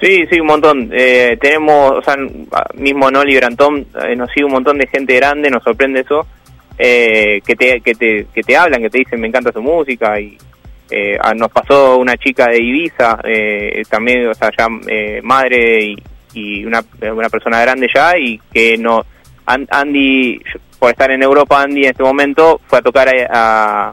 [0.00, 0.90] Sí, sí, un montón.
[0.92, 2.16] Eh, tenemos, o sea,
[2.74, 6.26] mismo en Oliver Antón eh, nos sigue un montón de gente grande, nos sorprende eso,
[6.78, 10.20] eh, que, te, que, te, que te hablan, que te dicen me encanta su música
[10.20, 10.38] y
[10.90, 15.96] eh, nos pasó una chica de Ibiza, eh, también, o sea, ya eh, madre y,
[16.34, 16.82] y una,
[17.12, 19.04] una persona grande ya y que no,
[19.46, 20.40] Andy,
[20.78, 23.92] por estar en Europa, Andy en este momento fue a tocar a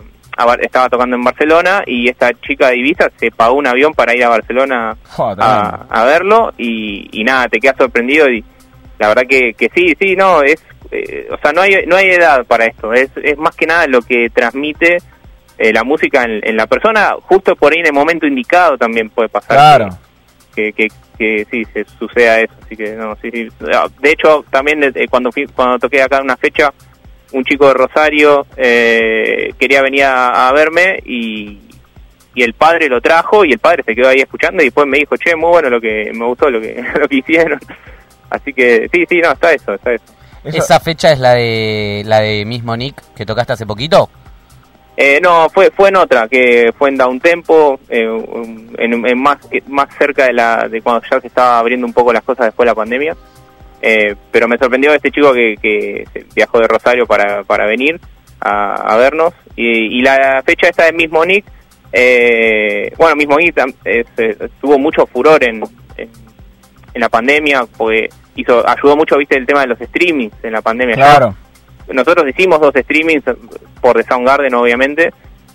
[0.61, 4.23] estaba tocando en Barcelona y esta chica de Ibiza se pagó un avión para ir
[4.23, 8.43] a Barcelona a, verlo y, nada, te quedas sorprendido y
[8.99, 12.09] la verdad que, que sí, sí, no, es, eh, o sea, no hay, no hay
[12.09, 14.97] edad para esto, es, es más que nada lo que transmite
[15.57, 19.29] eh, la música en, la persona, justo por ahí en el momento indicado también puede
[19.29, 19.55] pasar.
[19.55, 19.89] Claro.
[20.53, 23.47] Que, que, que, sí, se suceda eso, así que no, sí, sí.
[24.01, 26.73] De hecho, también eh, cuando, fui, cuando toqué acá una fecha,
[27.35, 31.59] un chico de Rosario eh, quería venir a, verme y,
[32.33, 34.99] y, el padre lo trajo y el padre se quedó ahí escuchando y después me
[34.99, 37.59] dijo, che, muy bueno lo que me gustó lo que, lo que hicieron.
[38.29, 40.05] Así que sí, sí, no, está eso, está eso.
[40.45, 44.09] ¿Esa fecha es la de la de mismo Nick que tocaste hace poquito?
[44.95, 48.07] Eh, no, fue fue en otra, que fue en Down Tempo, eh,
[48.77, 52.23] en, más más cerca de la de cuando ya se estaba abriendo un poco las
[52.23, 53.17] cosas después de la pandemia.
[53.87, 58.01] Eh, pero me sorprendió este chico que, que viajó de Rosario para, para venir
[58.39, 59.31] a, vernos.
[59.55, 61.45] Y, la fecha esta de Mismo Nick,
[61.91, 63.55] eh, bueno, Mismo Nick
[64.59, 65.61] tuvo mucho furor en,
[65.97, 66.09] en,
[66.95, 70.95] la pandemia, porque hizo, ayudó mucho, viste, el tema de los streamings en la pandemia.
[70.95, 71.35] Claro.
[71.87, 73.23] Nosotros hicimos dos streamings
[73.81, 75.13] por The Soundgarden, obviamente,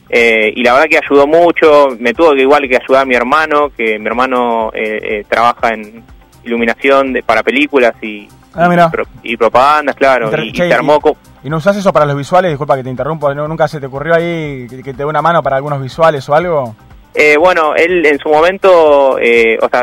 [0.09, 1.97] eh, y la verdad que ayudó mucho.
[1.99, 4.71] Me tuvo que igual que ayudar a mi hermano, que mi hermano
[5.29, 6.05] trabaja en
[6.45, 8.91] iluminación de, para películas y, ah,
[9.23, 10.31] y, propagandas, claro.
[10.43, 11.01] y, armó
[11.43, 12.51] ¿Y no usas eso para los visuales?
[12.51, 15.57] Disculpa que te interrumpo, ¿nunca se te ocurrió ahí que, te dé una mano para
[15.57, 16.77] algunos visuales o algo?
[17.15, 19.83] Eh, bueno, él en su momento, eh, o sea,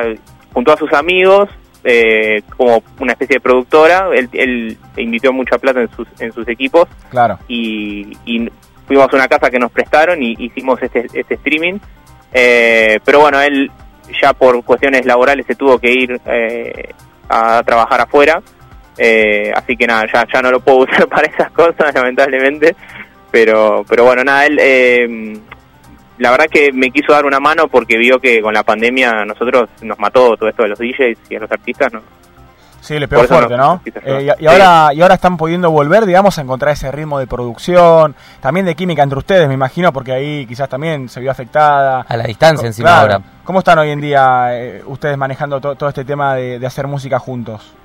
[0.53, 1.49] junto a sus amigos,
[1.83, 6.47] eh, como una especie de productora, él, él invitó mucha plata en sus, en sus
[6.47, 6.87] equipos.
[7.09, 7.39] Claro.
[7.47, 8.15] Y,
[8.85, 11.77] fuimos a una casa que nos prestaron y hicimos este, este streaming.
[12.31, 13.69] pero bueno, él
[14.21, 16.89] ya por cuestiones laborales se tuvo que ir eh,
[17.29, 18.41] a trabajar afuera,
[18.97, 22.75] eh, así que nada, ya, ya no lo puedo usar para esas cosas, lamentablemente,
[23.31, 25.39] pero, pero bueno, nada, él, eh,
[26.17, 29.69] la verdad que me quiso dar una mano porque vio que con la pandemia nosotros
[29.81, 32.01] nos mató todo esto de los DJs y a los artistas, ¿no?
[32.87, 33.81] Sí, le pegó fuerte, ¿no?
[34.01, 38.15] Eh, y, ahora, y ahora están pudiendo volver, digamos, a encontrar ese ritmo de producción,
[38.39, 42.05] también de química entre ustedes, me imagino, porque ahí quizás también se vio afectada.
[42.07, 43.19] A la distancia encima ahora.
[43.43, 47.75] ¿Cómo están hoy en día eh, ustedes manejando todo este tema de, hacer música juntos?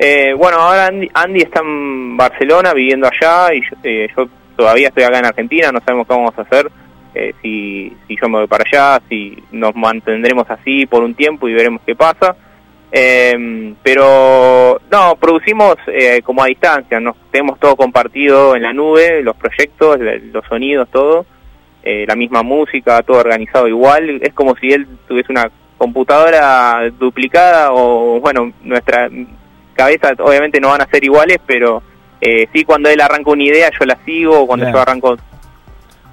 [0.00, 3.62] Eh, bueno, ahora Andy, está en Barcelona viviendo allá y
[4.16, 4.26] yo,
[4.56, 6.68] todavía estoy acá en Argentina, no sabemos cómo vamos a hacer.
[7.40, 11.54] si, si yo me voy para allá, si nos mantendremos así por un tiempo y
[11.54, 12.34] veremos qué pasa.
[12.94, 19.22] Eh, pero no, producimos eh, como a distancia, nos tenemos todo compartido en la nube,
[19.22, 21.24] los proyectos, los sonidos, todo,
[21.82, 27.72] eh, la misma música, todo organizado igual, es como si él tuviese una computadora duplicada
[27.72, 29.08] o bueno, nuestra
[29.74, 31.82] cabeza obviamente no van a ser iguales, pero
[32.20, 35.16] eh, sí cuando él arranca una idea yo la sigo, cuando yo arranco...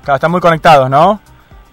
[0.04, 1.20] Claro, están muy conectados, ¿no?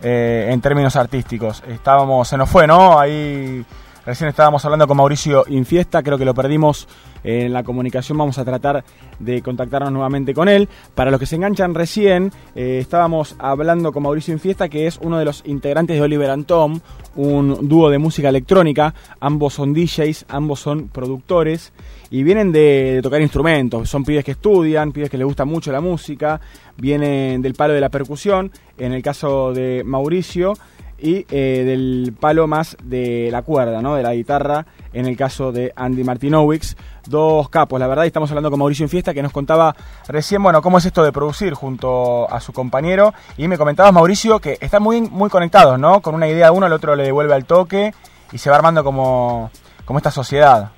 [0.03, 1.63] Eh, en términos artísticos.
[1.69, 2.99] Estábamos, se nos fue, ¿no?
[2.99, 3.65] Ahí
[4.07, 6.87] Recién estábamos hablando con Mauricio Infiesta, creo que lo perdimos
[7.25, 8.85] en la comunicación, vamos a tratar
[9.19, 10.69] de contactarnos nuevamente con él.
[10.95, 15.19] Para los que se enganchan recién, eh, estábamos hablando con Mauricio Infiesta, que es uno
[15.19, 16.79] de los integrantes de Oliver and Tom,
[17.17, 21.73] un dúo de música electrónica, ambos son DJs, ambos son productores
[22.09, 25.81] y vienen de, tocar instrumentos, son pibes que estudian, pibes que les gusta mucho la
[25.81, 26.41] música,
[26.77, 30.55] vienen del palo de la percusión, en el caso de Mauricio
[30.99, 33.97] y eh, del palo más de la cuerda, ¿no?
[33.97, 36.77] de la guitarra, en el caso de Andy Martinowicz.
[37.07, 39.77] Dos capos, la verdad, y estamos hablando con Mauricio en Fiesta, que nos contaba
[40.09, 43.15] recién, bueno, cómo es esto de producir junto a su compañero.
[43.37, 46.01] Y me comentabas, Mauricio, que están muy, muy conectados, ¿no?
[46.01, 47.93] Con una idea uno, el otro le devuelve al toque
[48.33, 49.51] y se va armando como,
[49.85, 50.71] como esta sociedad.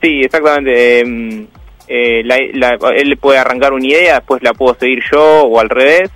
[0.00, 1.00] Sí, exactamente.
[1.00, 1.46] Em,
[1.88, 6.10] eh, él puede arrancar una idea, después la puedo seguir yo o al revés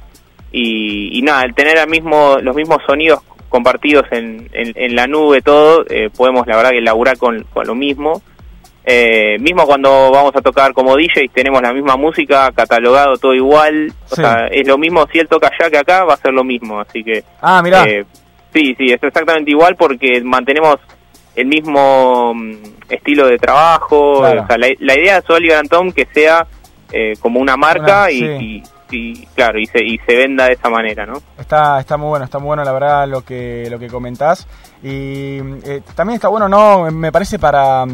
[0.52, 3.20] y, nada, el tener los mismos sonidos
[3.56, 7.74] compartidos en, en, la nube, todo, eh, podemos la verdad que laburar con, con lo
[7.74, 8.20] mismo.
[8.84, 13.94] Eh, mismo cuando vamos a tocar como DJs tenemos la misma música, catalogado todo igual,
[14.10, 16.44] o sea, es lo mismo, si él toca allá que acá va a ser lo
[16.44, 17.24] mismo, así que...
[17.40, 17.84] Ah, mira.
[17.84, 18.04] Eh,
[18.52, 20.76] sí, sí, es exactamente igual porque mantenemos
[21.34, 22.52] el mismo mm,
[22.90, 26.46] estilo de trabajo, o sea, la, idea Oliver and Tom que sea
[27.20, 31.20] como una marca y y claro y se, y se venda de esa manera no
[31.38, 34.46] está está muy bueno está muy bueno la verdad lo que lo que comentás.
[34.82, 37.84] Y eh, también está bueno no me parece para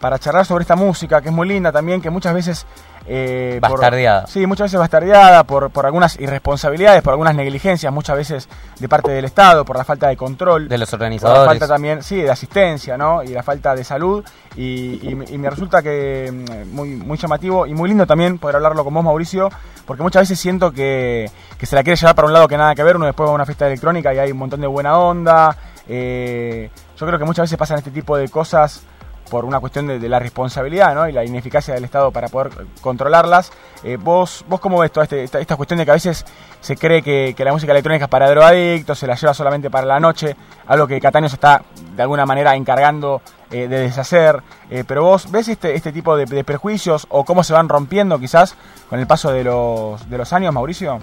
[0.00, 2.66] para charlar sobre esta música que es muy linda también que muchas veces
[3.10, 4.26] eh, bastardeada.
[4.26, 9.10] sí, muchas veces bastardeada por, por algunas irresponsabilidades, por algunas negligencias, muchas veces de parte
[9.10, 10.68] del Estado, por la falta de control.
[10.68, 11.38] De los organizadores.
[11.38, 13.22] Por la falta también, sí, de asistencia, ¿no?
[13.22, 14.22] Y la falta de salud.
[14.56, 18.92] Y, me resulta que mm, muy, muy llamativo y muy lindo también poder hablarlo con
[18.92, 19.48] vos, Mauricio,
[19.86, 22.74] porque muchas veces siento que, que se la quiere llevar para un lado que nada
[22.74, 24.98] que ver, uno después va a una fiesta electrónica y hay un montón de buena
[24.98, 25.56] onda.
[25.88, 28.82] Eh, yo creo que muchas veces pasan este tipo de cosas
[29.28, 31.08] por una cuestión de, la responsabilidad ¿no?
[31.08, 33.52] y la ineficacia del Estado para poder controlarlas.
[33.84, 36.24] Eh, ¿vos, ¿Vos cómo ves toda este, esta, cuestión de que a veces
[36.60, 40.00] se cree que, la música electrónica es para drogadictos, se la lleva solamente para la
[40.00, 40.36] noche,
[40.66, 41.62] algo que Cataño se está
[41.94, 44.42] de alguna manera encargando eh, de deshacer?
[44.70, 48.18] Eh, pero vos ves este, este tipo de, de, prejuicios o cómo se van rompiendo
[48.18, 48.56] quizás
[48.88, 50.98] con el paso de los, de los años, Mauricio?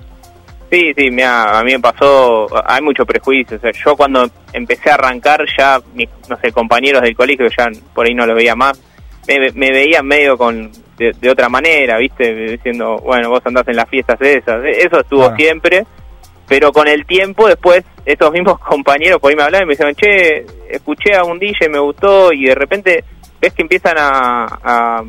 [0.75, 3.57] Sí, sí, a mí me pasó, hay mucho prejuicio.
[3.71, 8.13] yo cuando empecé a arrancar ya, mis, no sé, compañeros del colegio, ya por ahí
[8.13, 8.77] no lo veía más,
[9.25, 12.33] me, me veían medio con de, otra manera, ¿viste?
[12.33, 14.65] Diciendo, bueno, vos andás en las fiestas esas.
[14.65, 15.85] E, eso estuvo siempre,
[16.45, 19.95] pero con el tiempo después estos mismos compañeros por ahí me hablaban y me decían,
[19.95, 23.01] che, escuché a un DJ, me gustó, y de repente
[23.39, 25.01] ves que empiezan a...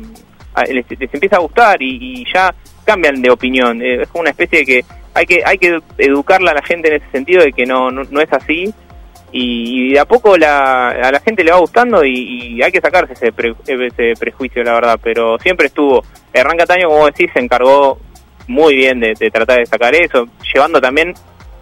[0.65, 3.81] les, empieza a gustar y, y ya cambian de opinión.
[3.81, 4.85] Es como una especie de que
[5.17, 8.21] hay que hay que educarla a la gente en ese sentido de que no, no,
[8.21, 8.71] es así
[9.31, 13.13] y, de a poco la, a la gente le va gustando y, hay que sacarse
[13.13, 13.33] ese,
[13.67, 16.03] ese prejuicio, la verdad, pero siempre estuvo.
[16.31, 17.99] Hernán Cataño, como decís, se encargó
[18.47, 21.13] muy bien de, tratar de sacar eso, llevando también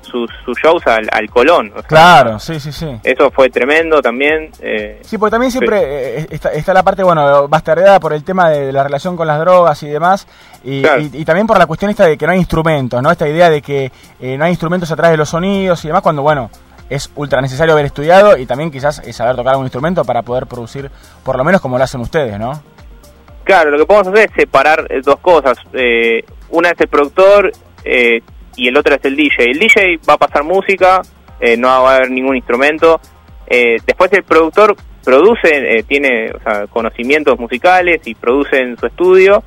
[0.05, 0.29] sus,
[0.61, 1.73] shows al, al Colón.
[1.87, 2.87] claro, sí, sí, sí.
[3.03, 4.51] Eso fue tremendo también.
[4.61, 8.49] Eh, sí, porque también siempre eh, está, está, la parte, bueno, bastardeada por el tema
[8.49, 10.27] de la relación con las drogas y demás,
[10.63, 13.11] y, y, también por la cuestión esta de que no hay instrumentos, ¿no?
[13.11, 16.21] Esta idea de que eh, no hay instrumentos atrás de los sonidos y demás, cuando,
[16.21, 16.49] bueno,
[16.89, 20.89] es ultra necesario haber estudiado y también quizás saber tocar algún instrumento para poder producir,
[21.23, 22.61] por lo menos como lo hacen ustedes, ¿no?
[23.45, 25.57] Claro, lo que podemos hacer es separar dos cosas.
[25.73, 27.51] Eh, una es el productor
[27.83, 28.21] eh,
[28.55, 29.51] y el otro es el DJ.
[29.51, 31.01] El DJ va a pasar música,
[31.39, 32.99] eh, no va a haber ningún instrumento.
[33.47, 36.31] Eh, después el productor produce, eh, tiene
[36.71, 39.43] conocimientos musicales y produce en su estudio,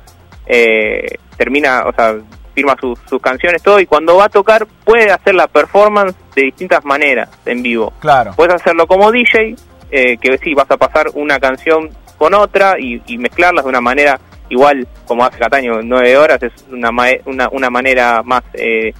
[1.37, 2.15] termina, o sea,
[2.55, 6.83] firma sus, canciones, todo, y cuando va a tocar puede hacer la performance de distintas
[6.85, 7.93] maneras en vivo.
[7.99, 8.33] Claro.
[8.35, 9.55] Puedes hacerlo como DJ,
[9.91, 14.19] que sí, vas a pasar una canción con otra y, y mezclarlas de una manera
[14.49, 16.89] igual como hace Cataño, nueve horas, es una,
[17.25, 18.93] una, una manera más eh,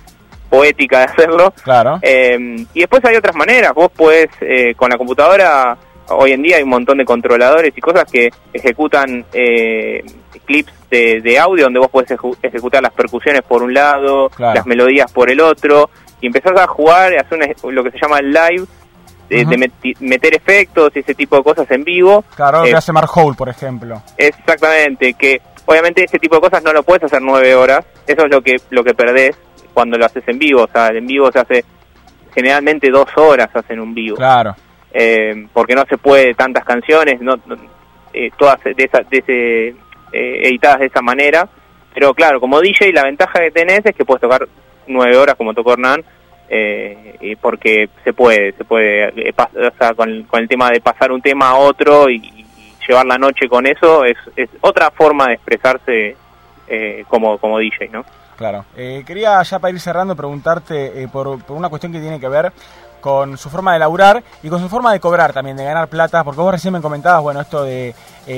[0.50, 1.54] poética de hacerlo.
[1.64, 2.00] Claro.
[2.02, 5.78] Eh, y después hay otras maneras, vos puedes eh, con la computadora,
[6.10, 9.26] hoy en día hay un montón de controladores y cosas que ejecutan
[10.46, 15.30] clips de, audio donde vos puedes ejecutar las percusiones por un lado, las melodías por
[15.30, 15.90] el otro,
[16.22, 18.66] y empezás a jugar, a hacer lo que se llama live,
[19.30, 22.24] de, meter efectos y ese tipo de cosas en vivo.
[22.36, 24.02] Claro, lo que hace Mark Hole, por ejemplo.
[24.18, 28.32] Exactamente, que obviamente ese tipo de cosas no lo puedes hacer nueve horas, eso es
[28.32, 29.38] lo que, lo que perdés
[29.74, 31.66] cuando lo haces en vivo, o sea, en vivo se hace
[32.34, 34.18] generalmente dos horas hacen un vivo.
[34.18, 34.56] Claro.
[34.92, 37.36] Eh, porque no se puede tantas canciones, no,
[38.14, 39.68] eh, todas de, esa, de ese,
[40.12, 41.48] eh, editadas de esa manera,
[41.94, 44.48] pero claro, como DJ la ventaja que tenés es que puedes tocar
[44.88, 46.04] nueve horas como tocó Hernán,
[46.50, 51.22] eh, porque se puede, se puede, eh, o sea, con, el tema de pasar un
[51.22, 52.46] tema a otro y,
[52.88, 56.16] llevar la noche con eso es, es otra forma de expresarse
[56.68, 58.04] eh, como, como DJ, ¿no?
[58.36, 58.66] Claro.
[58.76, 62.52] Eh, quería ya para ir cerrando preguntarte por, por, una cuestión que tiene que ver
[63.00, 66.24] con su forma de laburar y con su forma de cobrar también, de ganar plata,
[66.24, 67.94] porque vos recién me comentabas, bueno, esto de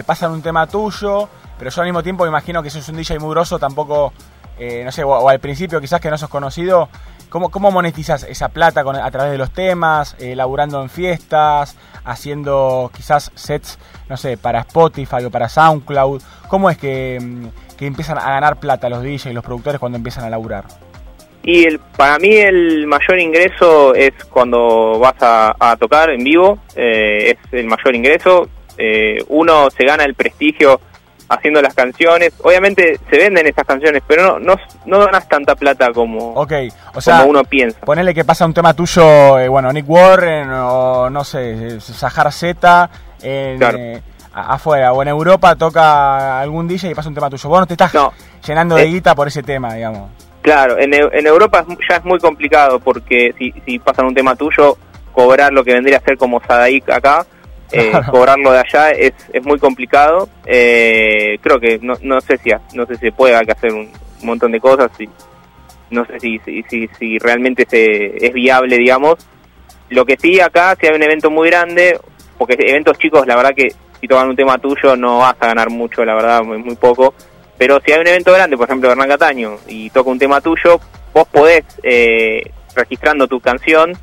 [0.05, 3.19] pasar un tema tuyo, pero yo al mismo tiempo me imagino que sos un DJ
[3.19, 4.11] muy grosso, tampoco,
[4.59, 6.89] no sé, o, al principio quizás que no sos conocido,
[7.31, 11.77] ¿Cómo, cómo monetizas esa plata con, a través de los temas, eh, laburando en fiestas,
[12.03, 16.21] haciendo quizás sets, no sé, para Spotify o para SoundCloud?
[16.49, 19.97] ¿Cómo es que, mm, que empiezan a ganar plata los DJs y los productores cuando
[19.97, 20.65] empiezan a laburar?
[21.41, 27.31] Y el, para mí el mayor ingreso es cuando vas a, tocar en vivo, eh,
[27.31, 28.49] es el mayor ingreso.
[28.77, 30.81] Eh, uno se gana el prestigio
[31.31, 32.33] haciendo las canciones.
[32.43, 34.55] Obviamente se venden esas canciones, pero no, no,
[34.85, 36.51] no ganas tanta plata como, Ok,
[36.93, 37.79] o sea, como uno piensa.
[37.81, 42.89] ponele que pasa un tema tuyo, eh, bueno, Nick Warren o no sé, Sahara Z,
[43.21, 43.77] en, Claro.
[43.79, 44.01] eh,
[44.33, 47.49] afuera o en Europa toca algún DJ y pasa un tema tuyo.
[47.49, 48.11] Vos no te estás No.
[48.45, 48.87] llenando de Eh.
[48.87, 50.09] guita por ese tema, digamos.
[50.41, 54.75] Claro, en, en Europa ya es muy complicado porque si, si pasan un tema tuyo,
[55.13, 57.25] cobrar lo que vendría a ser como Sadaik acá,
[57.71, 60.29] eh, cobrarlo de allá es, es muy complicado.
[60.45, 63.73] Eh, creo que no, no sé si no sé si se puede, hay que hacer
[63.73, 63.91] un
[64.23, 65.09] montón de cosas y
[65.89, 69.15] no sé si, si, si, si realmente se, es viable, digamos.
[69.89, 71.99] Lo que sí acá, si hay un evento muy grande,
[72.37, 73.69] porque eventos chicos, la verdad que
[73.99, 77.13] si tocan un tema tuyo no vas a ganar mucho, la verdad, muy, muy poco.
[77.57, 80.79] Pero si hay un evento grande, por ejemplo, Hernán Cataño, y toca un tema tuyo,
[81.13, 82.41] vos podés, eh,
[82.73, 83.93] registrando tu canción,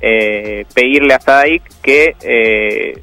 [0.00, 3.02] eh, pedirle a Sadaik que eh,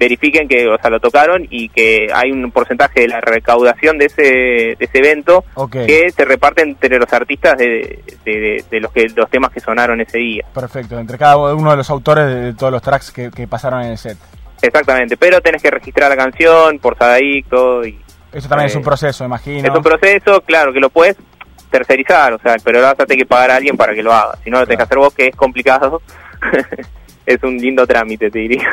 [0.00, 4.06] verifiquen que, o sea, lo tocaron y que hay un porcentaje de la recaudación de
[4.06, 9.28] ese, de ese evento que se reparte entre los artistas de, de- los que los
[9.30, 10.44] temas que sonaron ese día.
[10.54, 10.98] perfecto.
[10.98, 13.98] Entre cada uno de los autores de todos los tracks que, que pasaron en el
[13.98, 14.16] set.
[14.62, 17.98] Exactamente, pero tenés que registrar la canción por Sadaik, todo, y
[18.32, 19.68] Eso también Eh, es un proceso, imagino.
[19.68, 21.16] es un proceso, claro, que lo puedes
[21.70, 24.36] tercerizar, o sea, pero vas a tener que pagar a alguien para que lo haga,
[24.42, 26.00] si no lo tenés que hacer vos, que es complicado,
[27.26, 28.66] es un lindo trámite, te diría.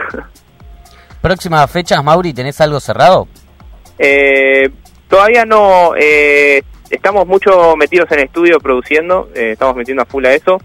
[1.22, 3.28] Próximas fechas, Mauri, ¿tenés algo cerrado?
[3.98, 4.70] Eh,
[5.08, 10.34] todavía no, eh, estamos mucho metidos en estudio produciendo, eh, estamos metiendo a full a
[10.34, 10.62] eso.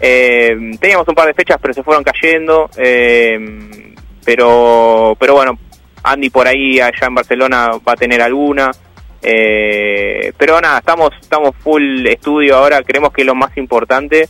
[0.00, 2.68] Eh, teníamos un par de fechas, pero se fueron cayendo.
[2.76, 3.38] eh,
[4.24, 5.58] pero, pero bueno,
[6.02, 8.70] Andy por ahí allá en Barcelona va a tener alguna.
[9.20, 14.28] pero nada, estamos, estamos full estudio ahora, creemos que es lo más importante.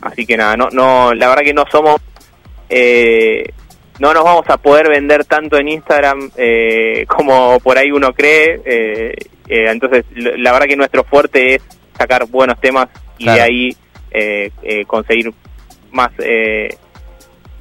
[0.00, 2.00] así que nada, no, no, la verdad que no somos
[4.02, 8.60] no nos vamos a poder vender tanto en Instagram eh, como por ahí uno cree.
[8.64, 9.14] eh,
[9.48, 11.62] eh, entonces, la verdad que nuestro fuerte es
[11.96, 12.88] sacar buenos temas
[13.18, 13.36] y Claro.
[13.38, 13.76] de ahí
[14.10, 15.30] eh, eh, conseguir
[15.92, 16.76] más eh,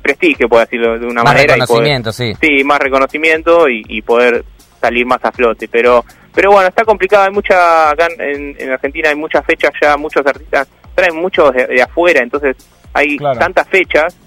[0.02, 1.54] prestigio, por decirlo de una Más manera.
[1.56, 2.34] y poder- reconocimiento, sí.
[2.42, 4.44] sí, más reconocimiento y, y poder
[4.82, 5.68] salir más a flote.
[5.68, 7.26] Pero pero bueno, está complicado.
[7.26, 11.68] Hay mucha, acá en, en Argentina hay muchas fechas ya, muchos artistas traen muchos de,
[11.68, 12.56] de afuera, entonces
[12.94, 13.38] hay Claro.
[13.40, 14.18] tantas fechas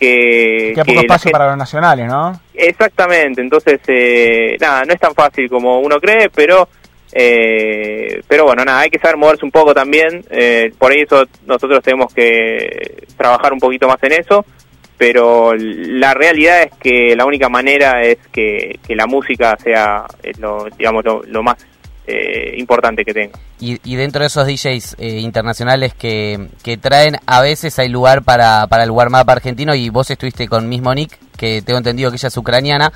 [0.00, 0.72] que...
[0.74, 2.40] Queda que poco espacio gente- para los nacionales, ¿no?
[2.54, 6.68] Exactamente, entonces, eh, nada, no es tan fácil como uno cree, pero...
[7.12, 10.24] Eh, pero bueno, nada, hay que saber moverse un poco también.
[10.30, 14.44] eh, por eso nosotros tenemos que trabajar un poquito más en eso.
[14.96, 20.32] Pero la realidad es que la única manera es que, que la música sea, eh,
[20.38, 21.56] lo, digamos, lo, lo más
[22.06, 23.38] eh, importante que tenga.
[23.60, 28.22] Y, y dentro de esos DJs eh, internacionales que, que traen, a veces hay lugar
[28.22, 32.16] para, para el warm-up argentino y vos estuviste con mismo Nick, que tengo entendido que
[32.16, 32.92] ella es ucraniana.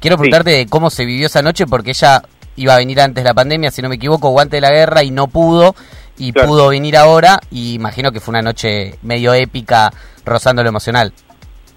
[0.00, 0.20] Quiero Sí.
[0.20, 2.22] preguntarte de cómo se vivió esa noche porque ella
[2.56, 4.72] iba a venir antes de la pandemia, si no me equivoco, o antes de la
[4.72, 5.74] guerra y no pudo
[6.18, 6.48] y Claro.
[6.48, 9.90] pudo venir ahora y imagino que fue una noche medio épica
[10.24, 11.12] rozando lo emocional.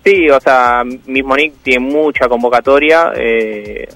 [0.03, 3.87] Sí, o sea, mismo Nick tiene mucha convocatoria, eh,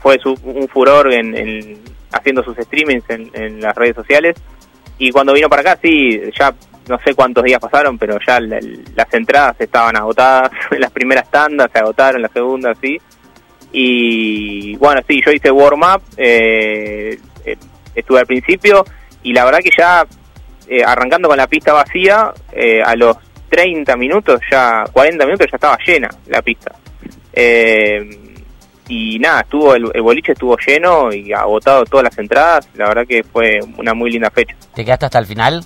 [0.00, 1.78] fue su- un furor en, en-
[2.12, 4.36] haciendo sus streamings en, las redes sociales
[4.98, 6.52] y cuando vino para acá, sí, ya
[6.88, 8.60] no sé cuántos días pasaron, pero ya la-
[8.94, 12.98] las entradas estaban agotadas, las primeras tandas se agotaron, las segundas, sí.
[13.72, 17.56] Y bueno, sí, yo hice warm-up, eh, eh,
[17.94, 18.84] estuve al principio
[19.22, 20.04] y la verdad que ya
[20.68, 23.16] eh, arrancando con la pista vacía, eh, a los
[23.48, 26.72] 30 minutos, ya 40 minutos ya estaba llena la pista.
[27.32, 28.18] Eh,
[28.88, 32.68] y nada, estuvo el, el boliche estuvo lleno y agotado todas las entradas.
[32.74, 34.54] La verdad que fue una muy linda fecha.
[34.74, 35.64] ¿Te quedaste hasta el final?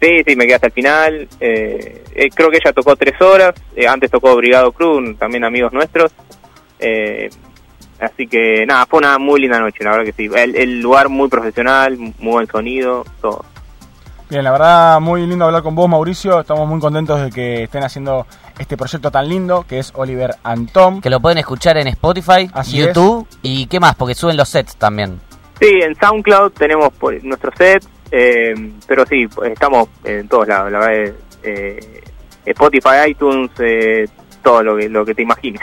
[0.00, 1.28] Sí, sí, me quedé hasta el final.
[1.40, 3.54] Eh, eh, creo que ella tocó tres horas.
[3.76, 6.12] eh, antes tocó Brigado Cruz, también amigos nuestros.
[6.80, 7.30] Eh,
[8.00, 10.28] así que nada, fue una muy linda noche, la verdad que sí.
[10.34, 13.44] El, el lugar muy profesional, muy buen sonido, todo.
[14.32, 16.40] Bien, la verdad, muy lindo hablar con vos, Mauricio.
[16.40, 18.26] Estamos muy contentos de que estén haciendo
[18.58, 21.02] este proyecto tan lindo que es Oliver and Tom.
[21.02, 24.76] Que lo pueden escuchar en Spotify, Así YouTube y qué más, porque suben los sets
[24.76, 25.20] también.
[25.60, 28.54] Sí, en SoundCloud tenemos pues, nuestro set, eh,
[28.86, 31.14] pero sí, pues, estamos en todos lados, la verdad.
[31.42, 32.02] eh,
[32.46, 34.08] Spotify, iTunes, eh,
[34.42, 35.60] todo lo que, lo que te imagines.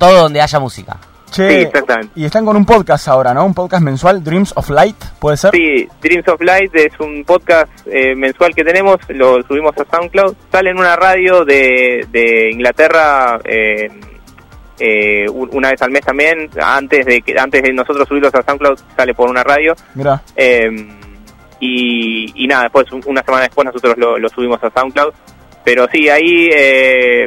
[0.00, 0.96] Todo donde haya música.
[1.30, 2.12] Che, Sí, exactamente.
[2.16, 3.44] y están con un podcast ahora, ¿no?
[3.44, 5.50] Un podcast mensual, Dreams of Light, ¿puede ser?
[5.52, 10.34] Sí, Dreams of Light es un podcast eh, mensual que tenemos, lo subimos a SoundCloud,
[10.50, 13.88] sale en una radio de, de Inglaterra eh,
[14.80, 18.42] eh, un- una vez al mes también, antes de que antes de nosotros subirlos a
[18.42, 20.70] SoundCloud sale por una radio Mira, eh,
[21.60, 25.12] y, y nada, después una semana después nosotros lo, lo subimos a SoundCloud,
[25.64, 27.26] pero sí, ahí eh,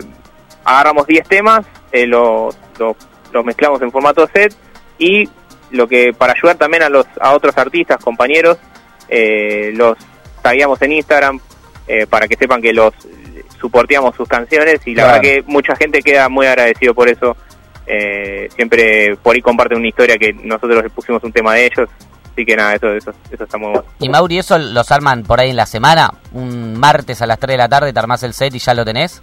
[0.64, 2.96] agarramos 10 temas, eh, los los-
[3.32, 4.54] los mezclamos en formato set
[4.98, 5.30] y
[5.72, 8.58] lo que para ayudar también a los a otros artistas, compañeros,
[9.08, 9.98] eh, los
[10.42, 11.40] tagueamos en Instagram
[11.88, 12.94] eh, para que sepan que los
[13.60, 15.22] suporteamos sus canciones y la Claro.
[15.22, 17.36] verdad que mucha gente queda muy agradecido por eso.
[17.88, 21.90] Eh, siempre por ahí comparten una historia que nosotros les pusimos un tema de ellos.
[22.32, 23.86] Así que nada, eso, eso, eso está muy bueno.
[24.00, 26.12] Y Mauri, ¿eso los arman por ahí en la semana?
[26.32, 28.86] Un martes a las 3 de la tarde te armás el set y ya lo
[28.86, 29.22] tenés.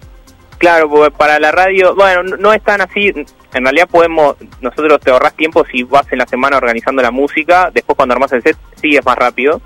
[0.58, 3.12] Claro, porque para la radio, bueno, no, es tan así.
[3.54, 7.70] En realidad podemos, nosotros te ahorrás tiempo si vas en la semana organizando la música.
[7.72, 9.60] Después cuando armás el set, sí es más rápido.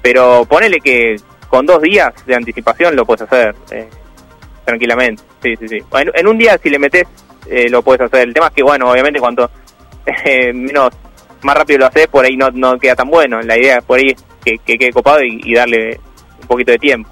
[0.00, 1.16] Pero ponele que
[1.48, 3.88] con dos días de anticipación lo puedes hacer eh,
[4.64, 5.22] tranquilamente.
[5.42, 5.78] Sí, sí, sí.
[5.92, 7.06] En, en un día si le metes
[7.46, 8.26] eh, lo puedes hacer.
[8.26, 9.50] El tema es que, bueno, obviamente cuanto
[10.24, 10.90] eh, menos
[11.42, 13.42] más rápido lo haces, por ahí no, no queda tan bueno.
[13.42, 16.00] La idea por ahí es que, que quede copado y darle
[16.40, 17.10] un poquito de tiempo.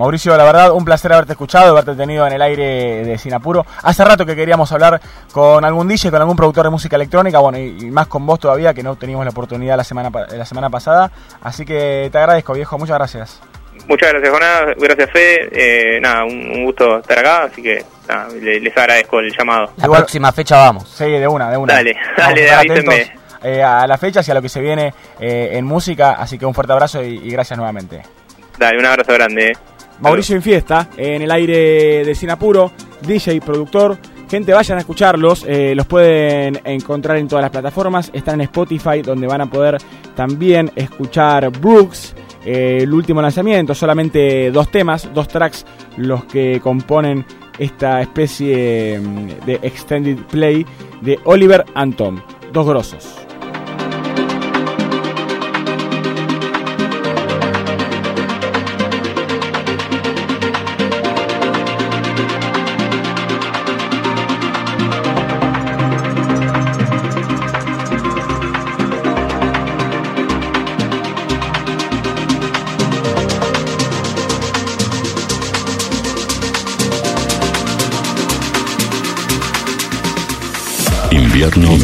[0.00, 3.66] Mauricio, la verdad, un placer haberte escuchado, haberte tenido en el aire de Sinapuro.
[3.82, 4.98] Hace rato que queríamos hablar
[5.30, 8.40] con algún DJ, con algún productor de música electrónica, bueno, y, y más con vos
[8.40, 11.10] todavía, que no teníamos la oportunidad la semana, la semana pasada.
[11.42, 13.40] Así que te agradezco, viejo, muchas gracias.
[13.86, 14.62] Muchas gracias, Jonás.
[14.78, 15.48] Gracias, Fede.
[15.52, 19.70] Eh, nada, un, un gusto estar acá, así que nada, le- les agradezco el llamado.
[19.76, 20.88] La Igual- próxima fecha vamos.
[20.88, 21.74] Sí, de una, de una.
[21.74, 23.12] Dale, dale, avísenme.
[23.42, 26.46] eh, a las fechas y a lo que se viene eh, en música, así que
[26.46, 28.02] un fuerte abrazo y, y gracias nuevamente.
[28.58, 29.52] Dale, un abrazo grande.
[30.00, 32.72] Mauricio Infiesta, en el aire de Sinapuro,
[33.02, 33.98] DJ, productor.
[34.30, 39.02] Gente, vayan a escucharlos, eh, los pueden encontrar en todas las plataformas, están en Spotify,
[39.02, 39.78] donde van a poder
[40.14, 47.26] también escuchar Brooks, eh, el último lanzamiento, solamente dos temas, dos tracks, los que componen
[47.58, 50.64] esta especie mm, de extended play
[51.00, 52.20] de Oliver and Tom,
[52.52, 53.19] dos grosos.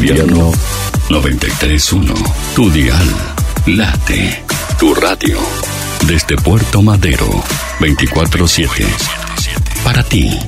[0.07, 0.53] Invierno
[1.09, 2.13] 931.
[2.55, 3.07] Tu dial.
[3.65, 4.43] Late.
[4.79, 5.37] Tu radio.
[6.07, 7.43] Desde Puerto Madero.
[7.79, 8.85] 24-7.
[9.83, 10.39] Para ti.